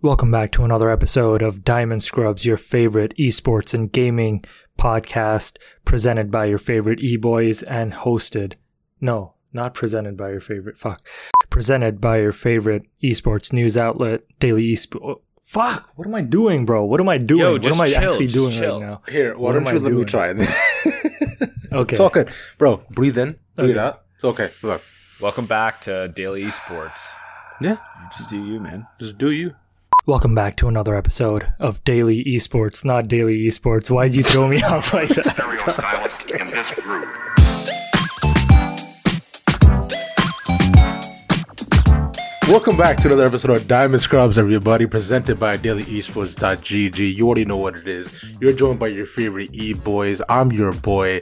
Welcome 0.00 0.30
back 0.30 0.52
to 0.52 0.62
another 0.64 0.90
episode 0.90 1.42
of 1.42 1.64
Diamond 1.64 2.04
Scrubs, 2.04 2.46
your 2.46 2.56
favorite 2.56 3.12
esports 3.18 3.74
and 3.74 3.90
gaming 3.90 4.44
podcast, 4.78 5.56
presented 5.84 6.30
by 6.30 6.44
your 6.44 6.58
favorite 6.58 7.00
e-boys 7.00 7.64
and 7.64 7.92
hosted. 7.92 8.52
No, 9.00 9.34
not 9.52 9.74
presented 9.74 10.16
by 10.16 10.30
your 10.30 10.40
favorite. 10.40 10.78
Fuck. 10.78 11.04
Presented 11.50 12.00
by 12.00 12.18
your 12.18 12.30
favorite 12.30 12.84
esports 13.02 13.52
news 13.52 13.76
outlet, 13.76 14.20
Daily 14.38 14.72
Esport. 14.72 15.00
Oh, 15.02 15.20
fuck. 15.40 15.90
What 15.96 16.06
am 16.06 16.14
I 16.14 16.22
doing, 16.22 16.64
bro? 16.64 16.84
What 16.84 17.00
am 17.00 17.08
I 17.08 17.18
doing? 17.18 17.40
Yo, 17.40 17.52
what 17.54 17.66
am 17.66 17.80
I 17.80 17.88
chill, 17.88 18.12
actually 18.12 18.26
doing 18.28 18.52
chill. 18.52 18.80
right 18.80 18.86
now? 18.88 19.02
Here, 19.08 19.34
why 19.36 19.40
What 19.46 19.52
don't 19.54 19.66
am 19.66 19.74
you 19.74 19.80
I 19.80 19.82
let 19.82 19.90
me 19.92 19.96
doing? 19.96 20.06
try 20.06 20.28
it? 20.30 21.50
Okay. 21.72 21.94
It's 21.94 22.00
all 22.00 22.08
good. 22.08 22.30
Bro, 22.56 22.84
breathe 22.90 23.18
in, 23.18 23.36
breathe 23.56 23.70
Okay. 23.76 23.80
out. 23.80 24.04
It's 24.14 24.24
okay. 24.24 24.48
Look. 24.62 24.80
Welcome 25.20 25.44
back 25.46 25.80
to 25.82 26.06
Daily 26.08 26.44
Esports. 26.44 27.08
Yeah, 27.60 27.76
just 28.16 28.30
do 28.30 28.42
you, 28.42 28.58
man. 28.60 28.86
just 29.00 29.18
do 29.18 29.30
you. 29.32 29.54
Welcome 30.08 30.34
back 30.34 30.56
to 30.56 30.68
another 30.68 30.96
episode 30.96 31.52
of 31.58 31.84
Daily 31.84 32.24
Esports, 32.24 32.82
not 32.82 33.08
Daily 33.08 33.40
Esports. 33.40 33.90
Why'd 33.90 34.16
you 34.16 34.22
throw 34.22 34.48
me 34.48 34.62
off 34.62 34.94
like 34.94 35.10
that? 35.10 36.24
in 36.40 36.50
this 36.50 36.70
group. 36.76 37.37
Welcome 42.48 42.78
back 42.78 42.96
to 42.98 43.08
another 43.08 43.26
episode 43.26 43.54
of 43.54 43.68
Diamond 43.68 44.00
Scrubs, 44.02 44.38
everybody, 44.38 44.86
presented 44.86 45.38
by 45.38 45.58
DailyEsports.gg. 45.58 47.14
You 47.14 47.26
already 47.26 47.44
know 47.44 47.58
what 47.58 47.76
it 47.76 47.86
is. 47.86 48.36
You're 48.40 48.54
joined 48.54 48.78
by 48.78 48.88
your 48.88 49.04
favorite 49.04 49.50
e-boys. 49.52 50.22
I'm 50.30 50.50
your 50.50 50.72
boy, 50.72 51.20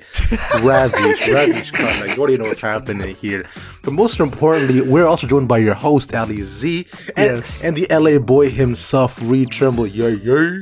Ravish. 0.62 1.28
Ravish 1.28 1.72
Khanna. 1.72 2.14
You 2.14 2.22
already 2.22 2.38
know 2.38 2.44
what's 2.44 2.60
happening 2.60 3.12
here. 3.16 3.42
But 3.82 3.92
most 3.94 4.20
importantly, 4.20 4.80
we're 4.82 5.06
also 5.06 5.26
joined 5.26 5.48
by 5.48 5.58
your 5.58 5.74
host, 5.74 6.14
Ali 6.14 6.42
Z, 6.42 6.86
and, 7.16 7.36
Yes. 7.38 7.64
and 7.64 7.76
the 7.76 7.88
LA 7.90 8.18
boy 8.20 8.48
himself, 8.48 9.18
Reed 9.20 9.50
Tremble. 9.50 9.88
Yeah, 9.88 10.08
yeah. 10.22 10.58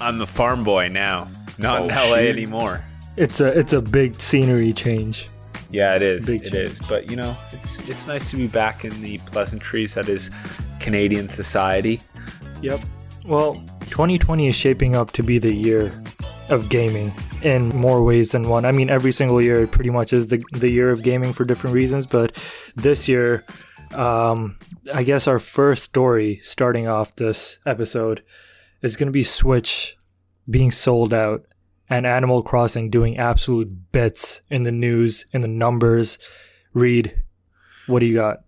I'm 0.00 0.18
the 0.18 0.26
farm 0.26 0.64
boy 0.64 0.88
now, 0.88 1.28
not 1.58 1.80
oh, 1.82 1.84
in 1.84 1.92
Oh, 1.92 2.10
LA 2.10 2.16
shit. 2.16 2.36
anymore. 2.36 2.84
It's 3.16 3.40
a 3.40 3.46
it's 3.56 3.72
a 3.72 3.80
big 3.82 4.16
scenery 4.16 4.72
change. 4.72 5.28
Yeah, 5.70 5.94
it 5.94 6.02
is. 6.02 6.26
Big 6.26 6.42
It 6.44 6.54
is. 6.54 6.78
But 6.88 7.10
you 7.10 7.16
know, 7.16 7.36
it's 7.52 7.88
it's 7.88 8.06
nice 8.06 8.30
to 8.30 8.36
be 8.36 8.46
back 8.46 8.84
in 8.84 9.02
the 9.02 9.18
pleasantries 9.18 9.94
that 9.94 10.08
is 10.08 10.30
Canadian 10.80 11.28
society. 11.28 12.00
Yep. 12.62 12.80
Well, 13.26 13.54
2020 13.82 14.48
is 14.48 14.54
shaping 14.54 14.96
up 14.96 15.12
to 15.12 15.22
be 15.22 15.38
the 15.38 15.52
year 15.52 15.90
of 16.50 16.68
gaming 16.70 17.12
in 17.42 17.68
more 17.68 18.02
ways 18.02 18.32
than 18.32 18.48
one. 18.48 18.64
I 18.64 18.72
mean, 18.72 18.88
every 18.88 19.12
single 19.12 19.40
year 19.40 19.64
it 19.64 19.70
pretty 19.70 19.90
much 19.90 20.12
is 20.12 20.28
the 20.28 20.42
the 20.52 20.70
year 20.70 20.90
of 20.90 21.02
gaming 21.02 21.32
for 21.32 21.44
different 21.44 21.74
reasons, 21.74 22.06
but 22.06 22.40
this 22.74 23.08
year, 23.08 23.44
um, 23.92 24.58
I 24.92 25.02
guess 25.02 25.26
our 25.26 25.38
first 25.38 25.84
story 25.84 26.40
starting 26.42 26.88
off 26.88 27.16
this 27.16 27.58
episode 27.66 28.22
is 28.80 28.96
going 28.96 29.08
to 29.08 29.12
be 29.12 29.24
Switch 29.24 29.96
being 30.48 30.70
sold 30.70 31.12
out 31.12 31.44
and 31.90 32.06
Animal 32.06 32.42
Crossing 32.42 32.90
doing 32.90 33.18
absolute 33.18 33.92
bits 33.92 34.42
in 34.50 34.62
the 34.62 34.72
news, 34.72 35.24
in 35.32 35.40
the 35.40 35.48
numbers. 35.48 36.18
Reed, 36.72 37.22
what 37.86 38.00
do 38.00 38.06
you 38.06 38.14
got? 38.14 38.42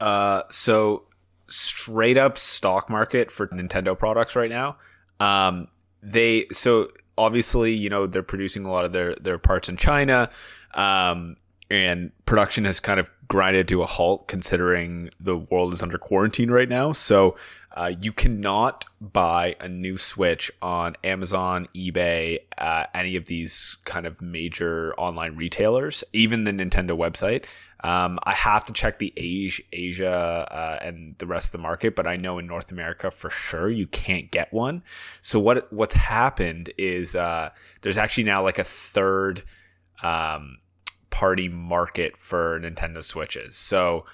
Uh, 0.00 0.42
so 0.50 1.04
straight 1.48 2.18
up 2.18 2.38
stock 2.38 2.90
market 2.90 3.30
for 3.30 3.46
Nintendo 3.48 3.98
products 3.98 4.34
right 4.34 4.50
now. 4.50 4.76
Um, 5.20 5.68
they 6.02 6.46
so 6.52 6.88
obviously 7.18 7.72
you 7.72 7.88
know 7.88 8.06
they're 8.06 8.22
producing 8.22 8.64
a 8.64 8.70
lot 8.70 8.84
of 8.84 8.92
their 8.92 9.14
their 9.16 9.38
parts 9.38 9.68
in 9.68 9.76
China, 9.76 10.30
um, 10.74 11.36
and 11.70 12.10
production 12.26 12.64
has 12.64 12.80
kind 12.80 13.00
of 13.00 13.10
grinded 13.28 13.68
to 13.68 13.82
a 13.82 13.86
halt 13.86 14.28
considering 14.28 15.10
the 15.20 15.36
world 15.36 15.72
is 15.72 15.82
under 15.82 15.98
quarantine 15.98 16.50
right 16.50 16.68
now. 16.68 16.92
So. 16.92 17.36
Uh, 17.76 17.92
you 18.00 18.10
cannot 18.10 18.86
buy 19.00 19.54
a 19.60 19.68
new 19.68 19.98
Switch 19.98 20.50
on 20.62 20.96
Amazon, 21.04 21.68
eBay, 21.74 22.38
uh, 22.56 22.86
any 22.94 23.16
of 23.16 23.26
these 23.26 23.76
kind 23.84 24.06
of 24.06 24.22
major 24.22 24.94
online 24.94 25.36
retailers, 25.36 26.02
even 26.14 26.44
the 26.44 26.52
Nintendo 26.52 26.96
website. 26.96 27.44
Um, 27.84 28.18
I 28.22 28.32
have 28.32 28.64
to 28.66 28.72
check 28.72 28.98
the 28.98 29.12
Asia, 29.18 29.62
Asia 29.72 30.48
uh, 30.50 30.78
and 30.82 31.14
the 31.18 31.26
rest 31.26 31.48
of 31.48 31.52
the 31.52 31.58
market, 31.58 31.94
but 31.94 32.06
I 32.06 32.16
know 32.16 32.38
in 32.38 32.46
North 32.46 32.72
America 32.72 33.10
for 33.10 33.28
sure 33.28 33.68
you 33.68 33.86
can't 33.86 34.30
get 34.30 34.50
one. 34.52 34.82
So 35.20 35.38
what 35.38 35.70
what's 35.70 35.94
happened 35.94 36.70
is 36.78 37.14
uh, 37.14 37.50
there's 37.82 37.98
actually 37.98 38.24
now 38.24 38.42
like 38.42 38.58
a 38.58 38.64
third 38.64 39.42
um, 40.02 40.56
party 41.10 41.48
market 41.50 42.16
for 42.16 42.58
Nintendo 42.58 43.04
Switches. 43.04 43.54
So 43.54 44.06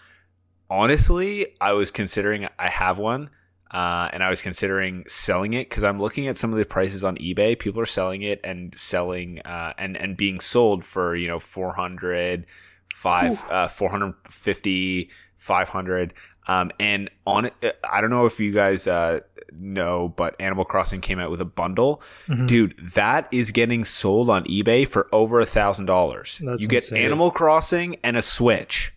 honestly, 0.68 1.54
I 1.60 1.72
was 1.74 1.92
considering 1.92 2.48
I 2.58 2.68
have 2.68 2.98
one. 2.98 3.30
Uh, 3.72 4.10
and 4.12 4.22
I 4.22 4.28
was 4.28 4.42
considering 4.42 5.04
selling 5.06 5.54
it 5.54 5.68
because 5.68 5.82
I'm 5.82 5.98
looking 5.98 6.28
at 6.28 6.36
some 6.36 6.52
of 6.52 6.58
the 6.58 6.64
prices 6.66 7.04
on 7.04 7.16
eBay. 7.16 7.58
People 7.58 7.80
are 7.80 7.86
selling 7.86 8.22
it 8.22 8.40
and 8.44 8.76
selling 8.76 9.40
uh, 9.40 9.72
and 9.78 9.96
and 9.96 10.16
being 10.16 10.40
sold 10.40 10.84
for 10.84 11.16
you 11.16 11.26
know 11.26 11.38
400, 11.38 12.46
five, 12.92 13.42
uh, 13.50 13.68
450, 13.68 15.10
500. 15.36 16.14
Um, 16.48 16.70
and 16.80 17.08
on 17.26 17.46
it, 17.46 17.78
I 17.88 18.00
don't 18.00 18.10
know 18.10 18.26
if 18.26 18.40
you 18.40 18.52
guys 18.52 18.86
uh, 18.86 19.20
know, 19.52 20.12
but 20.16 20.34
Animal 20.40 20.64
Crossing 20.64 21.00
came 21.00 21.18
out 21.18 21.30
with 21.30 21.40
a 21.40 21.44
bundle, 21.46 22.02
dude. 22.46 22.74
That 22.94 23.28
is 23.30 23.52
getting 23.52 23.84
sold 23.84 24.28
on 24.28 24.44
eBay 24.44 24.86
for 24.86 25.08
over 25.12 25.40
a 25.40 25.46
thousand 25.46 25.86
dollars. 25.86 26.40
You 26.60 26.68
get 26.68 26.82
insane. 26.82 26.98
Animal 26.98 27.30
Crossing 27.30 27.96
and 28.02 28.16
a 28.16 28.22
Switch, 28.22 28.92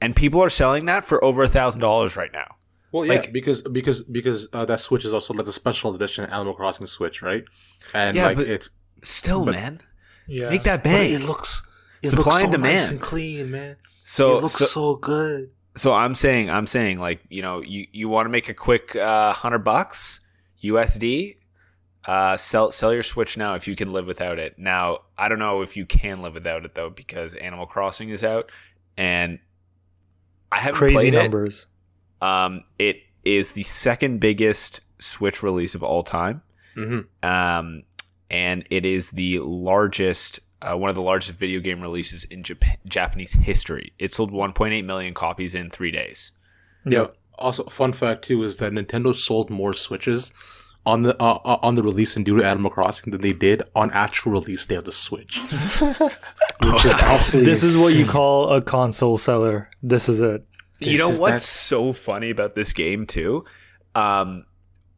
and 0.00 0.16
people 0.16 0.42
are 0.42 0.50
selling 0.50 0.86
that 0.86 1.04
for 1.04 1.22
over 1.22 1.42
a 1.42 1.48
thousand 1.48 1.80
dollars 1.82 2.16
right 2.16 2.32
now. 2.32 2.56
Well, 2.92 3.04
yeah, 3.04 3.14
Like- 3.14 3.32
because 3.32 3.62
because 3.62 4.02
because 4.04 4.48
uh, 4.52 4.64
that 4.66 4.80
Switch 4.80 5.04
is 5.04 5.12
also 5.12 5.34
like 5.34 5.44
the 5.46 5.52
special 5.52 5.94
edition 5.94 6.24
Animal 6.30 6.54
Crossing 6.54 6.86
Switch, 6.86 7.20
right? 7.22 7.44
And 7.94 8.16
Yeah, 8.16 8.26
like 8.26 8.36
but- 8.38 8.48
it's 8.48 8.70
Still, 9.02 9.44
But- 9.44 9.54
man, 9.54 9.80
Yeah. 10.26 10.48
make 10.50 10.62
that 10.64 10.82
but 10.82 10.90
bank. 10.90 11.12
it 11.12 11.26
looks 11.26 11.62
it 12.02 12.08
Supply 12.08 12.24
looks 12.24 12.36
so 12.40 12.44
and 12.54 12.62
nice 12.62 12.72
demand. 12.82 12.92
and 12.92 13.00
clean, 13.00 13.50
man. 13.50 13.76
so 14.04 14.38
it 14.38 14.42
looks 14.42 14.54
so, 14.54 14.64
so, 14.64 14.96
good. 14.96 15.50
so 15.76 15.92
I'm 15.92 16.14
saying 16.14 16.48
I'm 16.50 16.66
saying 16.66 16.98
like 16.98 17.20
you 17.28 17.42
know 17.42 17.60
you 17.60 17.86
you 17.92 18.08
want 18.08 18.26
to 18.26 18.30
make 18.30 18.48
a 18.48 18.54
quick 18.54 18.96
uh, 18.96 19.32
hundred 19.32 19.60
bucks 19.60 20.20
USD. 20.64 21.36
Uh, 22.06 22.36
sell 22.36 22.70
sell 22.70 22.94
your 22.94 23.02
Switch 23.02 23.36
now 23.36 23.54
if 23.54 23.66
you 23.68 23.74
can 23.76 23.90
live 23.90 24.06
without 24.06 24.38
it. 24.38 24.58
Now 24.58 25.00
I 25.18 25.28
don't 25.28 25.38
know 25.40 25.62
if 25.62 25.76
you 25.76 25.84
can 25.86 26.22
live 26.22 26.34
without 26.34 26.64
it 26.64 26.74
though 26.74 26.88
because 26.90 27.34
Animal 27.34 27.66
Crossing 27.66 28.08
is 28.10 28.22
out, 28.24 28.50
and 28.96 29.38
I 30.52 30.58
haven't 30.58 30.78
Crazy 30.78 30.94
played 31.10 31.12
numbers. 31.14 31.62
it. 31.62 31.66
Um, 32.20 32.64
it 32.78 33.02
is 33.24 33.52
the 33.52 33.62
second 33.64 34.20
biggest 34.20 34.80
Switch 34.98 35.42
release 35.42 35.74
of 35.74 35.82
all 35.82 36.02
time. 36.02 36.42
Mm-hmm. 36.76 37.26
um, 37.26 37.84
and 38.30 38.66
it 38.70 38.84
is 38.84 39.12
the 39.12 39.38
largest, 39.38 40.40
uh, 40.60 40.76
one 40.76 40.90
of 40.90 40.94
the 40.96 41.00
largest 41.00 41.38
video 41.38 41.60
game 41.60 41.80
releases 41.80 42.24
in 42.24 42.42
Jap- 42.42 42.76
Japanese 42.86 43.32
history. 43.32 43.94
It 43.98 44.12
sold 44.12 44.30
1.8 44.30 44.84
million 44.84 45.14
copies 45.14 45.54
in 45.54 45.70
three 45.70 45.90
days. 45.90 46.32
Yeah. 46.84 47.06
Also, 47.38 47.64
fun 47.64 47.92
fact 47.92 48.24
too 48.24 48.42
is 48.42 48.56
that 48.58 48.72
Nintendo 48.72 49.14
sold 49.14 49.48
more 49.48 49.72
Switches 49.72 50.32
on 50.86 51.02
the 51.02 51.20
uh, 51.20 51.38
uh, 51.44 51.58
on 51.62 51.74
the 51.74 51.82
release 51.82 52.16
and 52.16 52.24
due 52.24 52.38
to 52.38 52.46
Animal 52.46 52.70
Crossing 52.70 53.10
than 53.10 53.20
they 53.20 53.32
did 53.32 53.62
on 53.74 53.90
actual 53.90 54.32
release 54.32 54.64
day 54.64 54.76
of 54.76 54.84
the 54.84 54.92
Switch, 54.92 55.38
which 55.40 56.84
is 56.84 56.92
absolutely 56.94 57.50
This 57.50 57.62
is 57.62 57.76
what 57.76 57.94
you 57.94 58.06
call 58.06 58.50
a 58.50 58.62
console 58.62 59.18
seller. 59.18 59.68
This 59.82 60.08
is 60.08 60.20
it. 60.20 60.46
You 60.80 60.98
know 60.98 61.10
is- 61.10 61.18
what's 61.18 61.30
that's- 61.30 61.46
so 61.48 61.92
funny 61.92 62.30
about 62.30 62.54
this 62.54 62.72
game 62.72 63.06
too? 63.06 63.44
Um, 63.94 64.44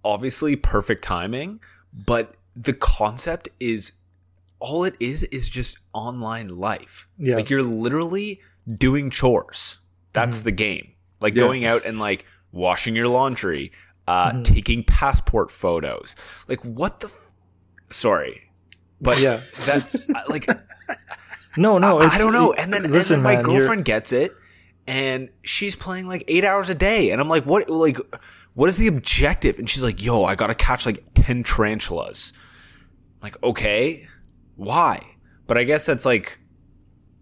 obviously, 0.04 0.56
perfect 0.56 1.04
timing, 1.04 1.60
but 1.92 2.34
the 2.56 2.72
concept 2.72 3.48
is 3.60 3.92
all 4.60 4.82
it 4.84 4.96
is 4.98 5.22
is 5.24 5.48
just 5.48 5.78
online 5.92 6.48
life. 6.48 7.06
Yeah. 7.18 7.36
Like 7.36 7.48
you're 7.50 7.62
literally 7.62 8.40
doing 8.76 9.10
chores. 9.10 9.78
That's 10.14 10.40
the 10.40 10.50
game. 10.50 10.92
Like 11.20 11.34
Yeah. 11.34 11.42
going 11.42 11.64
out 11.64 11.84
and 11.84 12.00
like 12.00 12.24
washing 12.50 12.96
your 12.96 13.06
laundry, 13.08 13.70
uh, 14.08 14.42
taking 14.42 14.82
passport 14.82 15.50
photos. 15.52 16.16
Like 16.48 16.60
what 16.62 17.00
the? 17.00 17.06
F- 17.08 17.32
Sorry, 17.90 18.50
but 19.00 19.18
Yeah. 19.20 19.40
that's 19.64 20.08
like 20.28 20.48
No, 21.56 21.78
no, 21.78 21.98
I, 22.00 22.06
it's, 22.06 22.14
I 22.16 22.18
don't 22.18 22.32
know. 22.32 22.52
And 22.52 22.72
then, 22.72 22.90
listen, 22.90 23.16
and 23.20 23.24
then 23.26 23.32
my 23.36 23.36
man, 23.42 23.44
you're- 23.50 23.58
girlfriend 23.60 23.84
gets 23.84 24.12
it, 24.12 24.32
and 24.88 25.28
she's 25.42 25.76
playing 25.76 26.06
like 26.06 26.24
eight 26.28 26.44
hours 26.44 26.70
a 26.70 26.74
day, 26.74 27.10
and 27.10 27.20
I'm 27.20 27.28
like, 27.28 27.44
what? 27.44 27.68
Like, 27.68 27.98
what 28.54 28.70
is 28.70 28.78
the 28.78 28.86
objective? 28.86 29.58
And 29.58 29.68
she's 29.68 29.82
like, 29.82 30.02
yo, 30.02 30.24
I 30.24 30.34
gotta 30.34 30.54
catch 30.54 30.86
like 30.86 31.04
ten 31.14 31.44
tarantulas. 31.44 32.32
I'm 33.20 33.26
like, 33.26 33.42
okay, 33.42 34.08
why? 34.56 35.04
But 35.46 35.58
I 35.58 35.64
guess 35.64 35.84
that's 35.84 36.06
like 36.06 36.38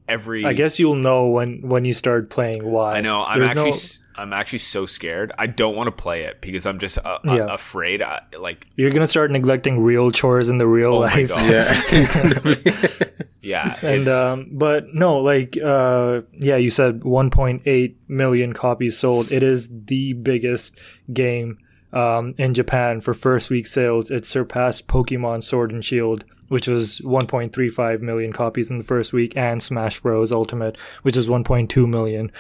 every. 0.09 0.45
I 0.45 0.53
guess 0.53 0.79
you'll 0.79 0.97
know 0.97 1.27
when 1.29 1.63
when 1.63 1.85
you 1.85 1.93
start 1.93 2.31
playing 2.31 2.65
why. 2.65 2.95
I 2.95 3.01
know. 3.01 3.23
I'm 3.25 3.39
There's 3.39 3.51
actually. 3.51 3.71
no- 3.71 3.77
s 3.77 3.99
I'm 4.19 4.33
actually 4.33 4.61
so 4.61 4.87
scared. 4.87 5.31
I 5.37 5.47
don't 5.47 5.77
want 5.77 5.89
to 5.89 5.93
play 5.93 6.23
it 6.23 6.41
because 6.41 6.65
I'm 6.65 6.79
just 6.79 6.97
uh, 6.97 7.19
uh, 7.23 7.49
afraid. 7.51 8.01
I, 8.01 8.23
like, 8.39 8.67
you're 8.75 8.91
gonna 8.91 9.07
start 9.07 9.31
neglecting 9.31 9.79
real 9.79 10.11
chores 10.11 10.49
in 10.49 10.57
the 10.57 10.67
real 10.67 10.95
oh 10.95 11.01
my 11.01 11.15
life. 11.15 11.29
god. 11.29 11.51
Yeah. 11.51 12.95
Yeah. 13.47 13.77
And 13.85 14.09
um, 14.09 14.49
but 14.51 14.93
no, 14.93 15.19
like 15.19 15.57
uh, 15.57 16.23
yeah, 16.33 16.57
you 16.57 16.69
said 16.69 17.03
1.8 17.03 17.95
million 18.09 18.53
copies 18.53 18.99
sold. 18.99 19.31
It 19.31 19.45
is 19.45 19.69
the 19.85 20.15
biggest 20.15 20.77
game 21.13 21.59
um, 21.93 22.35
in 22.37 22.55
Japan 22.55 23.01
for 23.01 23.15
first 23.15 23.49
week 23.49 23.67
sales, 23.67 24.11
it 24.11 24.27
surpassed 24.27 24.87
Pokemon 24.87 25.43
Sword 25.45 25.71
and 25.73 25.85
Shield, 25.85 26.25
which 26.49 26.67
was 26.69 27.01
1.35 27.05 28.01
million 28.01 28.33
copies 28.33 28.71
in 28.71 28.79
the 28.79 28.85
first 28.85 29.13
week, 29.13 29.37
and 29.37 29.63
Smash 29.63 30.01
Bros. 30.01 30.33
Ultimate, 30.33 30.77
which 31.03 31.17
is 31.17 31.29
1.2 31.29 31.89
million. 31.89 32.31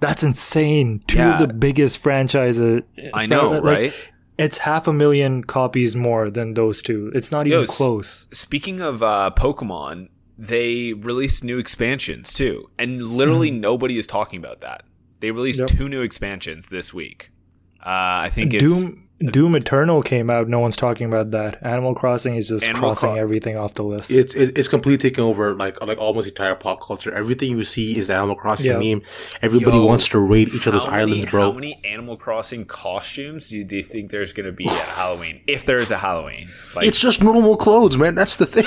That's 0.00 0.22
insane. 0.22 1.02
Two 1.06 1.18
Yeah. 1.18 1.34
of 1.40 1.48
the 1.48 1.52
biggest 1.52 1.98
franchises. 1.98 2.82
I 3.14 3.26
know, 3.26 3.50
like, 3.52 3.62
right? 3.62 3.92
It's 4.38 4.58
half 4.58 4.86
a 4.86 4.92
million 4.92 5.42
copies 5.42 5.96
more 5.96 6.30
than 6.30 6.54
those 6.54 6.82
two. 6.82 7.10
It's 7.14 7.32
not 7.32 7.46
even 7.48 7.58
Yo, 7.58 7.62
s- 7.64 7.76
close. 7.76 8.26
Speaking 8.32 8.80
of 8.80 9.02
uh, 9.02 9.32
Pokemon, 9.36 10.08
they 10.38 10.92
released 10.92 11.42
new 11.42 11.58
expansions 11.58 12.32
too, 12.32 12.70
and 12.78 13.02
literally 13.02 13.50
nobody 13.50 13.98
is 13.98 14.06
talking 14.06 14.38
about 14.38 14.60
that. 14.60 14.84
They 15.18 15.32
released. 15.32 15.58
Yep. 15.58 15.70
two 15.70 15.88
new 15.88 16.02
expansions 16.02 16.68
this 16.68 16.94
week. 16.94 17.32
Uh, 17.80 18.22
I 18.26 18.30
think 18.32 18.54
it's 18.54 18.62
Doom 18.64 19.07
Doom 19.20 19.56
Eternal 19.56 20.00
came 20.00 20.30
out. 20.30 20.46
No 20.46 20.60
one's 20.60 20.76
talking 20.76 21.08
about 21.08 21.32
that. 21.32 21.58
Animal 21.62 21.92
Crossing 21.92 22.36
is 22.36 22.48
just 22.48 22.62
Animal 22.64 22.90
crossing 22.90 23.10
Cro- 23.10 23.18
everything 23.18 23.56
off 23.56 23.74
the 23.74 23.82
list. 23.82 24.12
It's 24.12 24.32
it's, 24.34 24.52
it's 24.56 24.68
completely 24.68 25.10
taking 25.10 25.24
over 25.24 25.54
like 25.56 25.84
like 25.84 25.98
almost 25.98 26.28
entire 26.28 26.54
pop 26.54 26.80
culture. 26.80 27.12
Everything 27.12 27.50
you 27.50 27.64
see 27.64 27.96
is 27.98 28.06
the 28.06 28.14
Animal 28.14 28.36
Crossing 28.36 28.70
Yeah. 28.70 28.78
meme. 28.94 29.02
Everybody 29.42 29.78
Yo, 29.78 29.86
wants 29.86 30.06
to 30.10 30.20
raid 30.20 30.50
each 30.54 30.68
other's 30.68 30.86
many- 30.86 30.98
islands, 31.14 31.30
bro. 31.32 31.50
How 31.50 31.52
many 31.52 31.80
Animal 31.84 32.16
Crossing 32.16 32.64
costumes 32.64 33.48
do 33.48 33.56
you, 33.56 33.64
do 33.64 33.74
you 33.76 33.82
think 33.82 34.12
there's 34.12 34.32
going 34.32 34.46
to 34.46 34.52
be 34.52 34.66
at 34.68 34.72
Halloween? 34.72 35.40
If 35.48 35.64
there 35.64 35.78
is 35.78 35.90
a 35.90 35.98
Halloween, 35.98 36.48
like, 36.76 36.86
it's 36.86 37.00
just 37.00 37.20
normal 37.20 37.56
clothes, 37.56 37.96
man. 37.96 38.14
That's 38.14 38.36
the 38.36 38.46
thing. 38.46 38.66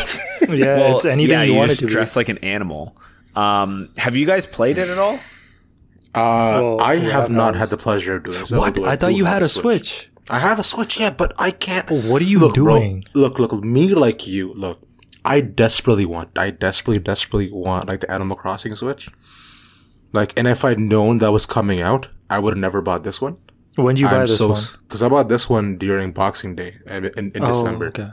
yeah, 0.60 0.76
well, 0.80 0.96
it's 0.96 1.06
anything 1.06 1.32
yeah, 1.32 1.44
you, 1.44 1.56
want 1.56 1.68
it 1.68 1.76
just 1.76 1.80
to 1.80 1.86
be. 1.88 1.94
dress 1.94 2.18
like 2.18 2.28
an 2.28 2.40
animal. 2.40 2.98
Um, 3.38 3.88
have 3.98 4.18
you 4.18 4.26
guys 4.26 4.46
played 4.46 4.78
it 4.78 4.90
at 4.90 4.98
all? 4.98 5.16
Uh, 6.14 6.60
Well, 6.62 6.82
I 6.82 6.96
have 6.98 7.12
have 7.14 7.30
not 7.30 7.56
had 7.56 7.70
the 7.70 7.78
pleasure 7.78 8.18
of 8.18 8.24
doing 8.24 8.46
so. 8.46 8.60
What? 8.60 8.78
although 8.78 8.90
I 8.90 8.98
thought 8.98 9.14
you 9.16 9.24
had 9.24 9.44
a 9.44 9.48
Switch. 9.48 10.10
I 10.32 10.40
have 10.40 10.58
a 10.60 10.64
Switch, 10.64 11.00
yeah, 11.00 11.10
but 11.12 11.34
I 11.38 11.52
can't. 11.52 11.90
What 11.92 12.22
are 12.22 12.26
you 12.26 12.40
look, 12.40 12.56
bro, 12.56 12.80
doing? 12.80 13.04
look, 13.14 13.38
look, 13.38 13.52
me 13.64 13.94
like 13.94 14.26
you. 14.28 14.54
Look, 14.54 14.80
I 15.26 15.42
desperately 15.42 16.06
want, 16.06 16.38
I 16.38 16.50
desperately, 16.52 17.00
desperately 17.00 17.52
want 17.52 17.88
like 17.88 18.00
the 18.00 18.10
Animal 18.12 18.38
Crossing 18.38 18.74
Switch. 18.76 19.10
Like, 20.14 20.38
and 20.38 20.48
if 20.48 20.64
I'd 20.66 20.80
known 20.80 21.20
that 21.20 21.32
was 21.32 21.46
coming 21.46 21.82
out, 21.82 22.08
I 22.30 22.40
would 22.40 22.54
have 22.54 22.60
never 22.62 22.82
bought 22.82 23.04
this 23.04 23.22
one. 23.22 23.38
When 23.76 23.96
did 23.96 24.02
you 24.02 24.08
buy 24.08 24.22
I'm 24.22 24.28
this 24.28 24.38
so 24.38 24.50
one? 24.50 24.62
because 24.84 25.02
I 25.04 25.08
bought 25.10 25.30
this 25.30 25.50
one 25.50 25.78
during 25.78 26.12
Boxing 26.12 26.56
Day 26.56 26.76
in, 26.88 27.06
in, 27.06 27.32
in 27.36 27.44
Oh, 27.44 27.48
December. 27.54 27.88
okay. 27.88 28.10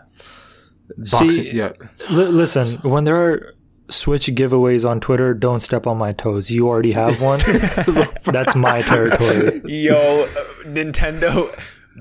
Boxing, 0.96 1.30
See- 1.30 1.50
yeah. 1.52 1.72
Li- 2.10 2.26
listen, 2.26 2.78
when 2.88 3.04
there 3.04 3.16
are 3.16 3.54
Switch 3.90 4.26
giveaways 4.26 4.88
on 4.88 5.00
Twitter, 5.00 5.34
don't 5.34 5.60
step 5.60 5.86
on 5.86 5.98
my 5.98 6.12
toes. 6.12 6.50
You 6.50 6.68
already 6.68 6.92
have 6.92 7.20
one. 7.20 7.40
That's 8.24 8.54
my 8.54 8.82
territory. 8.82 9.62
Yo, 9.64 9.94
uh, 9.94 10.26
Nintendo, 10.68 11.48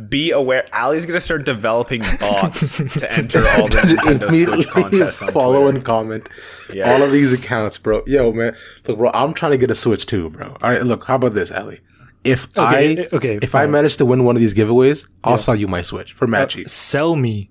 be 0.09 0.31
aware. 0.31 0.67
Ali's 0.73 1.05
gonna 1.05 1.19
start 1.19 1.45
developing 1.45 2.01
bots 2.19 2.77
to 2.99 3.11
enter 3.13 3.39
all 3.49 3.67
the 3.67 3.77
Nintendo 3.77 4.19
Switch 4.19 4.29
Immediately 4.29 4.63
contests 4.65 5.21
on 5.21 5.31
follow 5.31 5.61
Twitter. 5.63 5.77
and 5.77 5.85
comment 5.85 6.29
Yeah. 6.73 6.91
all 6.91 7.01
of 7.03 7.11
these 7.11 7.33
accounts, 7.33 7.77
bro. 7.77 8.03
Yo, 8.07 8.31
man, 8.31 8.55
look, 8.87 8.97
bro, 8.97 9.11
I'm 9.13 9.33
trying 9.33 9.51
to 9.53 9.57
get 9.57 9.71
a 9.71 9.75
Switch 9.75 10.05
too, 10.05 10.29
bro. 10.29 10.55
All 10.61 10.69
right, 10.69 10.83
look, 10.83 11.05
how 11.05 11.15
about 11.15 11.33
this, 11.33 11.51
Ali? 11.51 11.79
If 12.23 12.47
Okay, 12.57 13.05
I 13.05 13.15
okay, 13.15 13.39
if 13.41 13.55
I 13.55 13.67
manage 13.67 13.97
to 13.97 14.05
win 14.05 14.23
one 14.25 14.35
of 14.35 14.41
these 14.41 14.53
giveaways, 14.53 15.07
I'll 15.23 15.37
sell 15.37 15.55
you 15.55 15.67
my 15.67 15.81
Switch 15.81 16.13
for 16.13 16.27
mad 16.27 16.49
cheap. 16.49 16.67
Sell 16.69 17.15
me. 17.15 17.49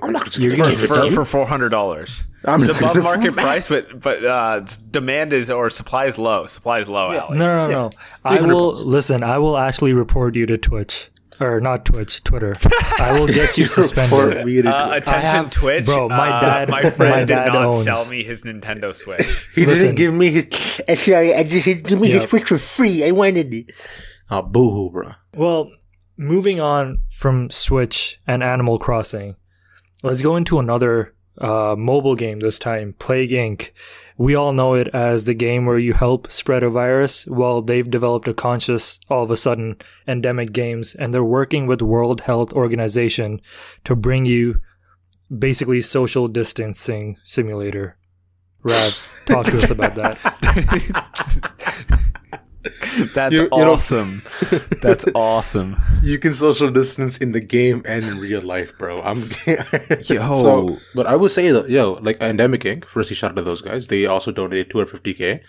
I'm 0.00 0.12
not 0.12 0.38
You're 0.38 0.50
gonna 0.56 0.64
gonna 0.64 0.70
give 0.76 0.84
it 0.84 0.88
for, 0.88 1.04
you. 1.04 1.10
for 1.10 1.24
four 1.24 1.44
hundred 1.46 1.70
dollars. 1.70 2.22
It's 2.44 2.78
above 2.78 3.02
market 3.02 3.32
price, 3.36 3.68
but 3.68 4.00
but 4.00 4.24
uh, 4.24 4.60
demand 4.90 5.32
is 5.32 5.50
or 5.50 5.70
supply 5.70 6.06
is 6.06 6.18
low. 6.18 6.46
Supply 6.46 6.78
is 6.78 6.88
low, 6.88 7.06
Ali. 7.18 7.36
No, 7.38 7.68
no, 7.68 7.70
no. 7.70 7.90
I 8.24 8.40
will 8.40 8.72
bucks. 8.72 8.84
listen. 8.84 9.22
I 9.24 9.38
will 9.38 9.56
actually 9.56 9.92
report 9.92 10.36
you 10.36 10.46
to 10.46 10.56
Twitch 10.56 11.10
or 11.42 11.60
not 11.60 11.84
Twitch, 11.84 12.22
Twitter. 12.24 12.54
I 12.98 13.18
will 13.18 13.26
get 13.26 13.56
you 13.58 13.66
suspended. 13.66 14.44
me 14.46 14.62
to 14.62 14.68
Uh, 14.68 14.86
do 14.88 14.92
it. 14.94 14.96
attention, 15.02 15.30
have- 15.30 15.50
Twitch. 15.50 15.84
bro, 15.86 16.08
my 16.08 16.28
uh, 16.30 16.40
dad- 16.40 16.68
my 16.70 16.88
friend 16.90 17.10
my 17.12 17.24
did 17.24 17.34
not 17.34 17.54
owns- 17.56 17.84
sell 17.84 18.08
me 18.08 18.22
his 18.22 18.42
Nintendo 18.44 18.94
Switch. 18.94 19.48
he 19.54 19.66
listen. 19.66 19.86
didn't 19.86 19.96
give 19.96 20.14
me 20.14 20.30
his. 20.30 20.82
uh, 20.88 20.94
Sorry, 20.94 21.34
I 21.34 21.42
just 21.42 21.64
give 21.66 22.00
me 22.00 22.08
Yep. 22.12 22.20
his 22.22 22.30
Switch 22.30 22.44
for 22.44 22.58
free. 22.58 23.04
I 23.06 23.10
wanted 23.10 23.52
it. 23.54 23.70
Oh, 24.30 24.42
boo-hoo, 24.42 24.90
bro. 24.90 25.10
Well, 25.34 25.70
moving 26.16 26.60
on 26.60 26.98
from 27.10 27.50
Switch 27.50 28.20
and 28.26 28.42
Animal 28.42 28.78
Crossing, 28.78 29.36
let's 30.02 30.22
go 30.22 30.36
into 30.36 30.58
another 30.58 31.14
uh, 31.42 31.74
mobile 31.76 32.14
game 32.14 32.40
this 32.40 32.58
time, 32.58 32.94
Plague 32.98 33.30
Inc. 33.30 33.70
We 34.16 34.34
all 34.34 34.52
know 34.52 34.74
it 34.74 34.88
as 34.88 35.24
the 35.24 35.34
game 35.34 35.66
where 35.66 35.78
you 35.78 35.94
help 35.94 36.30
spread 36.30 36.62
a 36.62 36.70
virus. 36.70 37.26
Well, 37.26 37.62
they've 37.62 37.90
developed 37.90 38.28
a 38.28 38.34
conscious, 38.34 39.00
all 39.08 39.24
of 39.24 39.30
a 39.30 39.36
sudden, 39.36 39.76
Ndemic 40.06 40.52
games, 40.52 40.94
and 40.94 41.12
they're 41.12 41.24
working 41.24 41.66
with 41.66 41.82
World 41.82 42.22
Health 42.22 42.52
Organization 42.52 43.40
to 43.84 43.96
bring 43.96 44.24
you 44.24 44.60
basically 45.36 45.82
social 45.82 46.28
distancing 46.28 47.16
simulator. 47.24 47.96
Rav, 48.62 49.24
talk 49.26 49.46
to 49.46 49.56
us 49.56 49.70
about 49.70 49.96
that. 49.96 51.88
That's 53.14 53.34
You- 53.34 53.42
you 53.44 53.48
awesome. 53.50 54.22
That's 54.82 55.04
awesome. 55.14 55.76
You 56.02 56.18
can 56.18 56.34
social 56.34 56.70
distance 56.70 57.18
in 57.18 57.32
the 57.32 57.40
game 57.40 57.82
and 57.86 58.04
in 58.04 58.18
real 58.18 58.42
life, 58.42 58.76
bro. 58.78 59.00
I'm 59.02 59.30
Yo. 60.04 60.42
So, 60.42 60.76
but 60.94 61.06
I 61.06 61.16
would 61.16 61.30
say 61.30 61.50
that 61.52 61.68
yo, 61.70 61.94
like 62.02 62.18
Ndemic 62.18 62.62
Inc. 62.64 62.84
Firstly, 62.84 63.16
shout 63.16 63.30
out 63.32 63.36
to 63.36 63.42
those 63.42 63.62
guys. 63.62 63.86
They 63.86 64.06
also 64.06 64.32
donated 64.32 64.70
250k 64.70 65.42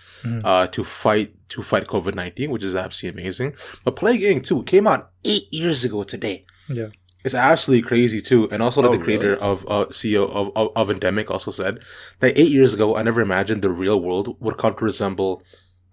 uh, 0.44 0.66
to 0.68 0.84
fight 0.84 1.34
to 1.48 1.62
fight 1.62 1.86
COVID 1.86 2.14
19, 2.14 2.50
which 2.50 2.62
is 2.64 2.74
absolutely 2.76 3.22
amazing. 3.22 3.54
But 3.84 3.96
Plague 3.96 4.22
Inc. 4.22 4.44
too 4.46 4.62
came 4.64 4.86
out 4.86 5.10
eight 5.24 5.52
years 5.52 5.84
ago 5.84 6.02
today. 6.04 6.44
Yeah. 6.68 6.88
It's 7.24 7.34
absolutely 7.34 7.88
crazy 7.88 8.20
too. 8.20 8.48
And 8.52 8.62
also, 8.62 8.82
like 8.82 8.90
Oh, 8.90 8.96
the 8.98 9.02
creator 9.02 9.34
of 9.36 9.64
uh, 9.66 9.86
CEO 9.86 10.28
of, 10.28 10.52
of 10.54 10.68
of 10.76 10.88
Ndemic 10.94 11.30
also 11.30 11.50
said 11.50 11.82
that 12.20 12.38
eight 12.38 12.50
years 12.50 12.74
ago, 12.74 12.96
I 12.96 13.02
never 13.02 13.22
imagined 13.22 13.62
the 13.62 13.70
real 13.70 13.98
world 13.98 14.36
would 14.40 14.58
come 14.58 14.74
to 14.76 14.84
resemble 14.84 15.42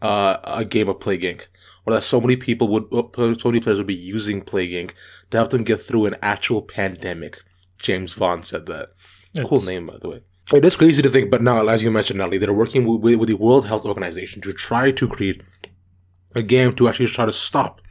uh, 0.01 0.38
a 0.44 0.65
game 0.65 0.89
of 0.89 1.00
Plague 1.00 1.21
Inc. 1.21 1.48
Or 1.86 1.94
that 1.94 2.03
so 2.03 2.21
many 2.21 2.36
people 2.36 2.68
would, 2.68 2.86
uh, 2.94 3.33
so 3.39 3.50
many 3.50 3.59
players 3.59 3.77
would 3.80 3.88
be 3.88 3.95
using 3.95 4.42
Plague 4.42 4.71
Inc. 4.71 4.94
to 5.31 5.38
help 5.38 5.50
them 5.50 5.63
get 5.63 5.81
through 5.81 6.06
an 6.06 6.15
actual 6.21 6.62
pandemic. 6.62 7.44
James 7.80 8.13
Vaughan 8.13 8.44
said 8.44 8.65
that. 8.68 8.89
cool 9.45 9.62
name, 9.62 9.88
by 9.88 9.98
the 9.98 10.09
way. 10.09 10.21
It 10.53 10.65
is 10.65 10.75
crazy 10.75 11.01
to 11.01 11.09
think, 11.09 11.31
but 11.31 11.42
now, 11.42 11.65
as 11.68 11.81
you 11.81 11.92
mentioned, 11.92 12.21
Ali, 12.21 12.38
they're 12.38 12.53
working 12.53 12.86
with, 12.86 13.15
with 13.15 13.30
the 13.30 13.36
World 13.36 13.68
Health 13.68 13.86
Organization 13.86 14.42
to 14.42 14.51
try 14.51 14.92
to 14.92 15.07
create 15.07 15.42
a 16.36 16.44
game 16.44 16.74
to 16.75 16.88
actually 16.89 17.07
try 17.07 17.25
to 17.25 17.33
stop 17.33 17.81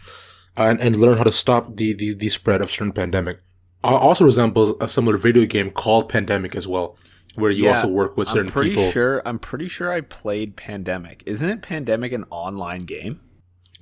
and, 0.56 0.80
and 0.80 0.96
learn 0.96 1.16
how 1.16 1.24
to 1.24 1.32
stop 1.32 1.76
the, 1.76 1.94
the, 1.94 2.14
the 2.14 2.28
spread 2.28 2.60
of 2.60 2.70
certain 2.70 2.92
pandemic. 2.92 3.38
Uh, 3.82 3.96
Also 3.96 4.24
resembles 4.24 4.74
a 4.80 4.88
similar 4.88 5.16
video 5.16 5.46
game 5.46 5.70
called 5.70 6.08
Pandemic 6.08 6.55
as 6.55 6.69
well, 6.69 6.98
where 7.34 7.51
you 7.51 7.65
Yeah, 7.65 7.77
also 7.77 7.89
work 7.89 8.17
with 8.17 8.29
I'm 8.29 8.34
certain 8.34 8.53
pretty 8.53 8.70
people. 8.70 8.91
sure. 8.91 9.22
I'm 9.25 9.39
pretty 9.39 9.69
sure 9.69 9.93
I 9.93 10.01
played 10.01 10.56
Pandemic. 10.56 11.22
Isn't 11.27 11.49
it 11.49 11.63
Pandemic 11.63 12.13
an 12.13 12.25
online 12.31 12.84
game? 12.84 13.20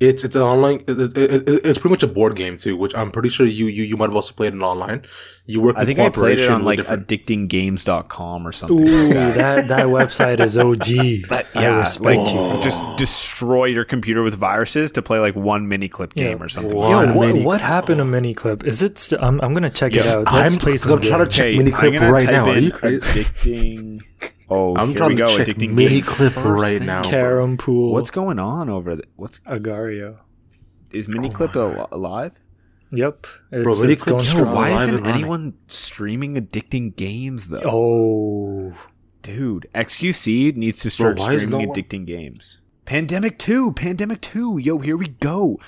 It's 0.00 0.22
it's 0.22 0.36
an 0.36 0.42
online. 0.42 0.84
It, 0.86 0.90
it, 0.90 1.16
it- 1.18 1.66
it's 1.66 1.78
pretty 1.78 1.90
much 1.92 2.02
a 2.04 2.06
board 2.06 2.36
game 2.36 2.56
too, 2.56 2.76
which 2.76 2.94
I'm 2.94 3.10
pretty 3.10 3.30
sure 3.30 3.44
you 3.46 3.66
you, 3.66 3.82
you 3.82 3.96
might 3.96 4.06
have 4.08 4.14
also 4.14 4.32
played 4.32 4.54
it 4.54 4.60
online. 4.60 5.02
You 5.46 5.60
work. 5.60 5.76
I 5.76 5.80
in 5.80 5.86
think 5.86 5.98
I 5.98 6.08
played 6.08 6.38
it 6.38 6.46
cooperation 6.46 6.52
on 6.52 6.58
with 6.60 6.66
like 6.66 6.76
different- 6.78 7.08
addictinggames.com 7.08 8.46
or 8.46 8.52
something. 8.52 8.78
Ooh, 8.88 9.06
like 9.08 9.14
that. 9.14 9.34
that 9.34 9.68
that 9.68 9.86
website 9.98 10.38
is 10.40 10.56
OG. 10.56 11.28
But 11.28 11.50
I 11.56 11.62
yeah, 11.62 11.80
respect 11.80 12.16
like 12.16 12.32
you. 12.32 12.62
just 12.62 12.80
destroy 12.96 13.64
your 13.64 13.84
computer 13.84 14.22
with 14.22 14.34
viruses 14.34 14.92
to 14.92 15.02
play 15.02 15.18
like 15.18 15.34
one 15.34 15.66
mini 15.68 15.88
clip 15.88 16.14
game 16.14 16.40
or 16.42 16.48
something. 16.48 16.76
Wow. 16.76 16.90
like 16.90 17.08
Yo, 17.08 17.14
what, 17.16 17.26
mini 17.28 17.44
what 17.44 17.58
clip. 17.58 17.62
happened 17.68 17.98
to 17.98 18.04
Miniclip? 18.04 18.64
Is 18.64 18.82
it? 18.82 18.98
St- 18.98 19.20
I'm 19.20 19.40
I'm 19.40 19.52
gonna 19.52 19.68
check 19.70 19.94
it 19.96 20.06
out. 20.06 20.32
Let's 20.32 20.54
I'm, 20.54 20.60
play 20.60 20.76
some 20.76 20.92
I'm 20.92 21.00
trying 21.00 21.18
to 21.20 21.24
games. 21.24 21.34
check 21.34 21.46
Hey, 21.46 21.58
mini 21.58 21.70
clip 21.72 22.00
right 22.00 22.26
now. 22.30 22.46
Are 22.50 22.58
you 22.58 22.70
crazy? 22.70 23.00
addicting. 23.00 24.02
Oh, 24.50 24.74
I'm 24.76 24.88
here 24.88 24.96
trying 24.96 25.08
we 25.10 25.16
to 25.16 25.22
go. 25.22 25.36
check 25.36 25.46
addicting 25.48 25.72
mini 25.74 26.00
clip 26.00 26.34
right 26.36 26.80
now. 26.80 27.02
Carrom 27.02 27.56
Pool. 27.58 27.92
What's 27.92 28.10
going 28.10 28.38
on 28.38 28.68
over 28.70 28.96
there? 28.96 29.04
What's 29.16 29.40
Agar.io? 29.46 30.18
is 30.90 31.06
mini 31.08 31.28
clip 31.28 31.54
al- 31.54 31.88
alive? 31.92 32.32
Yep. 32.92 33.26
It's, 33.52 33.62
Bro, 33.62 33.72
it's 33.72 33.82
Miniclip's 33.82 34.02
going 34.04 34.24
still 34.24 34.38
strong. 34.46 34.54
Why 34.54 34.70
isn't 34.70 34.94
and 34.94 35.04
running. 35.06 35.20
anyone 35.20 35.54
streaming 35.66 36.34
addicting 36.36 36.96
games 36.96 37.48
though? 37.48 37.60
Oh, 37.64 38.74
Dude, 39.20 39.68
XQC 39.74 40.56
needs 40.56 40.78
to 40.80 40.88
start 40.90 41.18
why 41.18 41.34
is 41.34 41.42
streaming 41.42 41.60
no 41.64 41.68
one- 41.68 41.76
addicting 41.76 42.06
games. 42.06 42.60
Pandemic 42.86 43.38
2, 43.38 43.72
Pandemic 43.72 44.22
2. 44.22 44.56
Yo, 44.56 44.78
here 44.78 44.96
we 44.96 45.08
go. 45.08 45.58